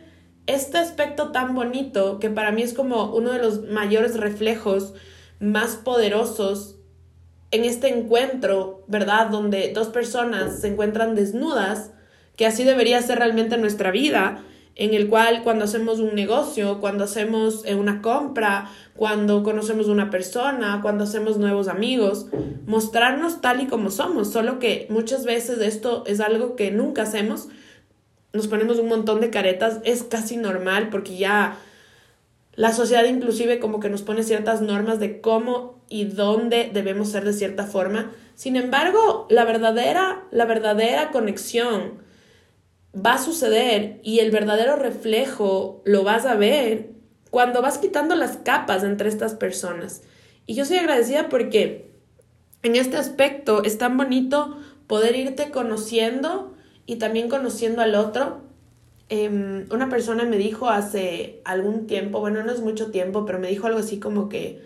este 0.47 0.77
aspecto 0.77 1.33
tan 1.33 1.53
bonito 1.53 2.19
que 2.19 2.29
para 2.29 2.53
mí 2.53 2.61
es 2.61 2.73
como 2.73 3.13
uno 3.13 3.33
de 3.33 3.39
los 3.39 3.63
mayores 3.63 4.17
reflejos 4.17 4.93
más 5.41 5.75
poderosos 5.75 6.77
en 7.51 7.65
este 7.65 7.89
encuentro, 7.89 8.85
¿verdad? 8.87 9.27
Donde 9.27 9.73
dos 9.73 9.89
personas 9.89 10.61
se 10.61 10.69
encuentran 10.69 11.15
desnudas, 11.15 11.91
que 12.37 12.45
así 12.45 12.63
debería 12.63 13.01
ser 13.01 13.19
realmente 13.19 13.57
nuestra 13.57 13.91
vida, 13.91 14.45
en 14.75 14.93
el 14.93 15.07
cual 15.07 15.43
cuando 15.43 15.65
hacemos 15.65 15.99
un 15.99 16.15
negocio, 16.15 16.79
cuando 16.79 17.03
hacemos 17.03 17.63
eh, 17.65 17.75
una 17.75 18.01
compra, 18.01 18.69
cuando 18.95 19.43
conocemos 19.43 19.87
una 19.87 20.09
persona, 20.09 20.79
cuando 20.81 21.03
hacemos 21.03 21.37
nuevos 21.37 21.67
amigos, 21.67 22.27
mostrarnos 22.65 23.41
tal 23.41 23.61
y 23.61 23.67
como 23.67 23.91
somos, 23.91 24.31
solo 24.31 24.59
que 24.59 24.87
muchas 24.89 25.25
veces 25.25 25.59
esto 25.59 26.03
es 26.07 26.19
algo 26.19 26.55
que 26.55 26.71
nunca 26.71 27.03
hacemos, 27.03 27.49
nos 28.33 28.47
ponemos 28.47 28.79
un 28.79 28.87
montón 28.87 29.21
de 29.21 29.29
caretas, 29.29 29.79
es 29.83 30.03
casi 30.03 30.37
normal 30.37 30.89
porque 30.89 31.17
ya 31.17 31.59
la 32.55 32.71
sociedad 32.71 33.05
inclusive 33.05 33.59
como 33.59 33.79
que 33.79 33.89
nos 33.89 34.01
pone 34.01 34.23
ciertas 34.23 34.61
normas 34.61 34.99
de 34.99 35.21
cómo 35.21 35.81
y 35.87 36.05
dónde 36.05 36.69
debemos 36.73 37.09
ser 37.09 37.25
de 37.25 37.33
cierta 37.33 37.65
forma. 37.65 38.11
Sin 38.35 38.55
embargo, 38.55 39.27
la 39.29 39.45
verdadera, 39.45 40.23
la 40.31 40.45
verdadera 40.45 41.11
conexión, 41.11 42.01
va 42.95 43.13
a 43.13 43.23
suceder 43.23 43.99
y 44.03 44.19
el 44.19 44.31
verdadero 44.31 44.75
reflejo 44.75 45.81
lo 45.85 46.03
vas 46.03 46.25
a 46.25 46.35
ver 46.35 46.91
cuando 47.31 47.61
vas 47.61 47.79
quitando 47.79 48.15
las 48.15 48.37
capas 48.37 48.83
entre 48.83 49.09
estas 49.09 49.33
personas. 49.33 50.03
Y 50.45 50.55
yo 50.55 50.65
soy 50.65 50.77
agradecida 50.77 51.29
porque 51.29 51.91
en 52.61 52.75
este 52.75 52.97
aspecto 52.97 53.63
es 53.63 53.77
tan 53.77 53.97
bonito 53.97 54.57
poder 54.87 55.15
irte 55.15 55.49
conociendo 55.49 56.53
y 56.85 56.97
también 56.97 57.29
conociendo 57.29 57.81
al 57.81 57.95
otro. 57.95 58.41
Em, 59.09 59.65
una 59.71 59.89
persona 59.89 60.25
me 60.25 60.37
dijo 60.37 60.69
hace 60.69 61.41
algún 61.45 61.87
tiempo, 61.87 62.19
bueno, 62.19 62.43
no 62.43 62.51
es 62.51 62.61
mucho 62.61 62.91
tiempo, 62.91 63.25
pero 63.25 63.39
me 63.39 63.49
dijo 63.49 63.67
algo 63.67 63.79
así 63.79 63.99
como 63.99 64.29
que, 64.29 64.61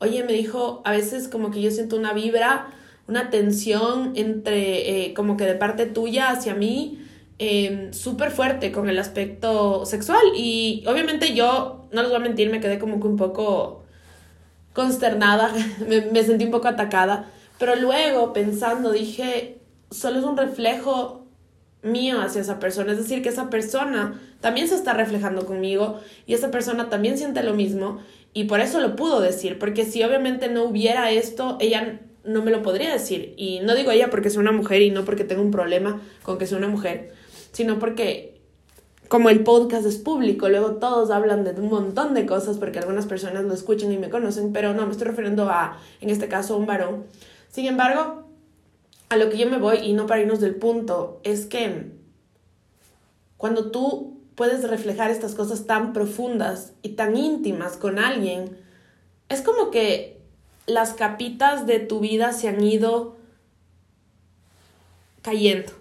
oye, 0.00 0.24
me 0.24 0.32
dijo, 0.32 0.82
a 0.84 0.92
veces 0.92 1.28
como 1.28 1.50
que 1.50 1.60
yo 1.60 1.70
siento 1.70 1.96
una 1.96 2.12
vibra, 2.12 2.68
una 3.06 3.30
tensión 3.30 4.12
entre, 4.16 5.04
eh, 5.06 5.14
como 5.14 5.36
que 5.36 5.44
de 5.44 5.54
parte 5.54 5.86
tuya 5.86 6.30
hacia 6.30 6.54
mí, 6.54 7.04
eh, 7.38 7.88
súper 7.92 8.30
fuerte 8.30 8.72
con 8.72 8.88
el 8.88 8.98
aspecto 8.98 9.86
sexual. 9.86 10.22
Y 10.36 10.84
obviamente 10.86 11.34
yo, 11.34 11.88
no 11.92 12.02
les 12.02 12.10
voy 12.10 12.20
a 12.20 12.22
mentir, 12.22 12.50
me 12.50 12.60
quedé 12.60 12.78
como 12.78 13.00
que 13.00 13.06
un 13.06 13.16
poco 13.16 13.84
consternada, 14.72 15.52
me, 15.88 16.22
sentí 16.22 16.44
un 16.44 16.50
poco 16.50 16.68
atacada. 16.68 17.30
Pero 17.58 17.76
luego, 17.76 18.32
pensando, 18.32 18.92
dije, 18.92 19.58
solo 19.90 20.18
es 20.18 20.24
un 20.24 20.36
reflejo 20.36 21.26
mío 21.82 22.20
hacia 22.20 22.40
esa 22.40 22.58
persona. 22.58 22.92
Es 22.92 22.98
decir, 22.98 23.22
que 23.22 23.28
esa 23.28 23.50
persona 23.50 24.20
también 24.40 24.68
se 24.68 24.74
está 24.74 24.94
reflejando 24.94 25.46
conmigo 25.46 26.00
y 26.26 26.34
esa 26.34 26.50
persona 26.50 26.88
también 26.88 27.18
siente 27.18 27.42
lo 27.42 27.54
mismo. 27.54 28.00
Y 28.34 28.44
por 28.44 28.60
eso 28.60 28.80
lo 28.80 28.94
pudo 28.94 29.20
decir, 29.20 29.58
porque 29.58 29.84
si 29.84 30.02
obviamente 30.02 30.48
no 30.48 30.64
hubiera 30.64 31.10
esto, 31.10 31.56
ella 31.60 32.00
no 32.24 32.42
me 32.42 32.50
lo 32.50 32.62
podría 32.62 32.92
decir. 32.92 33.34
Y 33.36 33.60
no 33.60 33.74
digo 33.74 33.90
ella 33.90 34.10
porque 34.10 34.28
es 34.28 34.36
una 34.36 34.52
mujer 34.52 34.82
y 34.82 34.90
no 34.90 35.04
porque 35.04 35.24
tengo 35.24 35.42
un 35.42 35.50
problema 35.50 36.00
con 36.22 36.38
que 36.38 36.46
sea 36.46 36.58
una 36.58 36.68
mujer, 36.68 37.12
sino 37.52 37.78
porque 37.78 38.38
como 39.08 39.30
el 39.30 39.42
podcast 39.42 39.86
es 39.86 39.96
público, 39.96 40.48
luego 40.48 40.72
todos 40.72 41.10
hablan 41.10 41.42
de 41.42 41.52
un 41.52 41.70
montón 41.70 42.12
de 42.14 42.26
cosas 42.26 42.58
porque 42.58 42.78
algunas 42.78 43.06
personas 43.06 43.44
lo 43.44 43.54
escuchan 43.54 43.90
y 43.90 43.96
me 43.96 44.10
conocen, 44.10 44.52
pero 44.52 44.74
no, 44.74 44.84
me 44.84 44.92
estoy 44.92 45.08
refiriendo 45.08 45.48
a, 45.48 45.80
en 46.00 46.10
este 46.10 46.28
caso, 46.28 46.54
a 46.54 46.56
un 46.58 46.66
varón. 46.66 47.04
Sin 47.50 47.66
embargo, 47.66 48.24
a 49.08 49.16
lo 49.16 49.30
que 49.30 49.38
yo 49.38 49.48
me 49.48 49.58
voy, 49.58 49.78
y 49.78 49.94
no 49.94 50.06
para 50.06 50.20
irnos 50.20 50.40
del 50.40 50.56
punto, 50.56 51.20
es 51.24 51.46
que 51.46 51.90
cuando 53.38 53.70
tú 53.70 54.20
puedes 54.34 54.68
reflejar 54.68 55.10
estas 55.10 55.34
cosas 55.34 55.66
tan 55.66 55.94
profundas 55.94 56.72
y 56.82 56.90
tan 56.90 57.16
íntimas 57.16 57.78
con 57.78 57.98
alguien, 57.98 58.58
es 59.30 59.40
como 59.40 59.70
que 59.70 60.20
las 60.66 60.92
capitas 60.92 61.66
de 61.66 61.80
tu 61.80 62.00
vida 62.00 62.32
se 62.32 62.48
han 62.48 62.62
ido 62.62 63.16
cayendo 65.22 65.72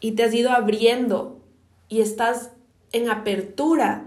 y 0.00 0.12
te 0.12 0.24
has 0.24 0.34
ido 0.34 0.50
abriendo 0.50 1.40
y 1.88 2.00
estás 2.00 2.52
en 2.92 3.10
apertura 3.10 4.04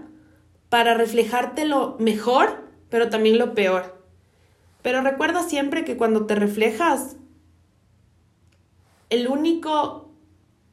para 0.68 0.94
reflejarte 0.94 1.64
lo 1.64 1.96
mejor, 1.98 2.68
pero 2.88 3.10
también 3.10 3.38
lo 3.38 3.54
peor. 3.54 4.02
Pero 4.82 5.02
recuerda 5.02 5.42
siempre 5.42 5.84
que 5.84 5.96
cuando 5.96 6.26
te 6.26 6.34
reflejas, 6.34 7.16
el 9.10 9.28
único 9.28 10.10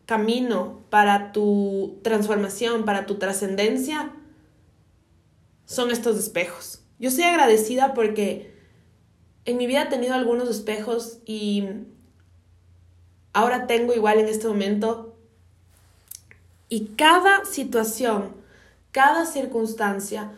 camino 0.05 0.79
para 0.89 1.32
tu 1.32 1.99
transformación, 2.01 2.86
para 2.86 3.05
tu 3.05 3.15
trascendencia, 3.15 4.12
son 5.65 5.91
estos 5.91 6.17
espejos. 6.17 6.84
Yo 6.97 7.12
soy 7.12 7.23
agradecida 7.25 7.93
porque 7.93 8.53
en 9.45 9.58
mi 9.58 9.67
vida 9.67 9.84
he 9.84 9.89
tenido 9.89 10.15
algunos 10.15 10.49
espejos 10.49 11.19
y 11.25 11.67
ahora 13.34 13.67
tengo 13.67 13.93
igual 13.93 14.19
en 14.19 14.27
este 14.27 14.47
momento. 14.47 15.08
Y 16.69 16.91
cada 16.95 17.45
situación, 17.45 18.36
cada 18.91 19.25
circunstancia, 19.25 20.32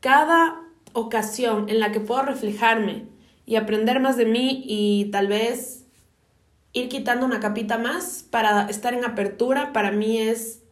cada 0.00 0.60
ocasión 0.92 1.68
en 1.68 1.80
la 1.80 1.92
que 1.92 2.00
puedo 2.00 2.22
reflejarme 2.22 3.06
y 3.46 3.56
aprender 3.56 3.98
más 4.00 4.16
de 4.16 4.26
mí 4.26 4.62
y 4.66 5.06
tal 5.10 5.28
vez 5.28 5.86
ir 6.72 6.88
quitando 6.88 7.26
una 7.26 7.40
capita 7.40 7.78
más 7.78 8.24
para 8.30 8.68
estar 8.68 8.94
en 8.94 9.04
apertura, 9.04 9.72
para 9.72 9.90
mí 9.90 10.18
es 10.18 10.62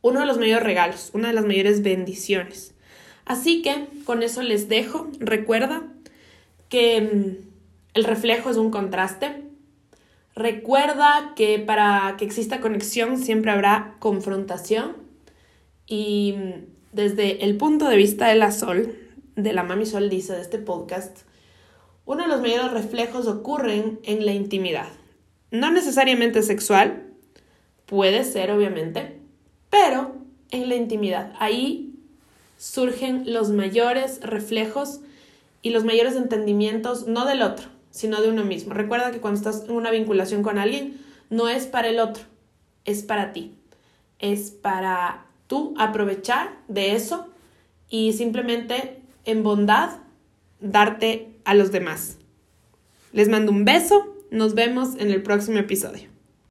uno 0.00 0.20
de 0.20 0.26
los 0.26 0.38
mayores 0.38 0.64
regalos, 0.64 1.10
una 1.12 1.28
de 1.28 1.34
las 1.34 1.44
mayores 1.44 1.82
bendiciones. 1.82 2.74
Así 3.24 3.62
que 3.62 3.86
con 4.04 4.22
eso 4.22 4.42
les 4.42 4.68
dejo. 4.68 5.08
Recuerda 5.18 5.82
que 6.68 7.00
mm, 7.00 7.48
el 7.94 8.04
reflejo 8.04 8.50
es 8.50 8.56
un 8.56 8.70
contraste. 8.70 9.43
Recuerda 10.36 11.32
que 11.36 11.60
para 11.60 12.16
que 12.18 12.24
exista 12.24 12.60
conexión 12.60 13.18
siempre 13.18 13.52
habrá 13.52 13.94
confrontación. 14.00 14.96
Y 15.86 16.34
desde 16.92 17.44
el 17.44 17.56
punto 17.56 17.88
de 17.88 17.96
vista 17.96 18.28
de 18.28 18.34
la 18.34 18.50
Sol, 18.50 18.98
de 19.36 19.52
la 19.52 19.62
Mami 19.62 19.86
Sol 19.86 20.08
dice 20.10 20.32
de 20.32 20.40
este 20.40 20.58
podcast, 20.58 21.18
uno 22.04 22.22
de 22.22 22.28
los 22.28 22.40
mayores 22.40 22.72
reflejos 22.72 23.26
ocurren 23.26 24.00
en 24.02 24.26
la 24.26 24.32
intimidad. 24.32 24.88
No 25.50 25.70
necesariamente 25.70 26.42
sexual, 26.42 27.04
puede 27.86 28.24
ser 28.24 28.50
obviamente, 28.50 29.20
pero 29.70 30.16
en 30.50 30.68
la 30.68 30.74
intimidad. 30.74 31.32
Ahí 31.38 31.94
surgen 32.58 33.32
los 33.32 33.50
mayores 33.50 34.20
reflejos 34.20 35.00
y 35.62 35.70
los 35.70 35.84
mayores 35.84 36.16
entendimientos, 36.16 37.06
no 37.06 37.24
del 37.24 37.42
otro, 37.42 37.68
sino 37.94 38.20
de 38.20 38.28
uno 38.28 38.44
mismo. 38.44 38.74
Recuerda 38.74 39.12
que 39.12 39.20
cuando 39.20 39.38
estás 39.38 39.64
en 39.68 39.70
una 39.70 39.92
vinculación 39.92 40.42
con 40.42 40.58
alguien, 40.58 41.00
no 41.30 41.48
es 41.48 41.66
para 41.66 41.88
el 41.88 42.00
otro, 42.00 42.24
es 42.84 43.04
para 43.04 43.32
ti. 43.32 43.54
Es 44.18 44.50
para 44.50 45.26
tú 45.46 45.74
aprovechar 45.78 46.58
de 46.66 46.96
eso 46.96 47.28
y 47.88 48.12
simplemente 48.12 49.00
en 49.24 49.44
bondad 49.44 49.90
darte 50.60 51.36
a 51.44 51.54
los 51.54 51.70
demás. 51.70 52.18
Les 53.12 53.28
mando 53.28 53.52
un 53.52 53.64
beso 53.64 54.12
nos 54.32 54.54
vemos 54.54 54.96
en 54.98 55.12
el 55.12 55.22
próximo 55.22 55.58
episodio. 55.58 56.13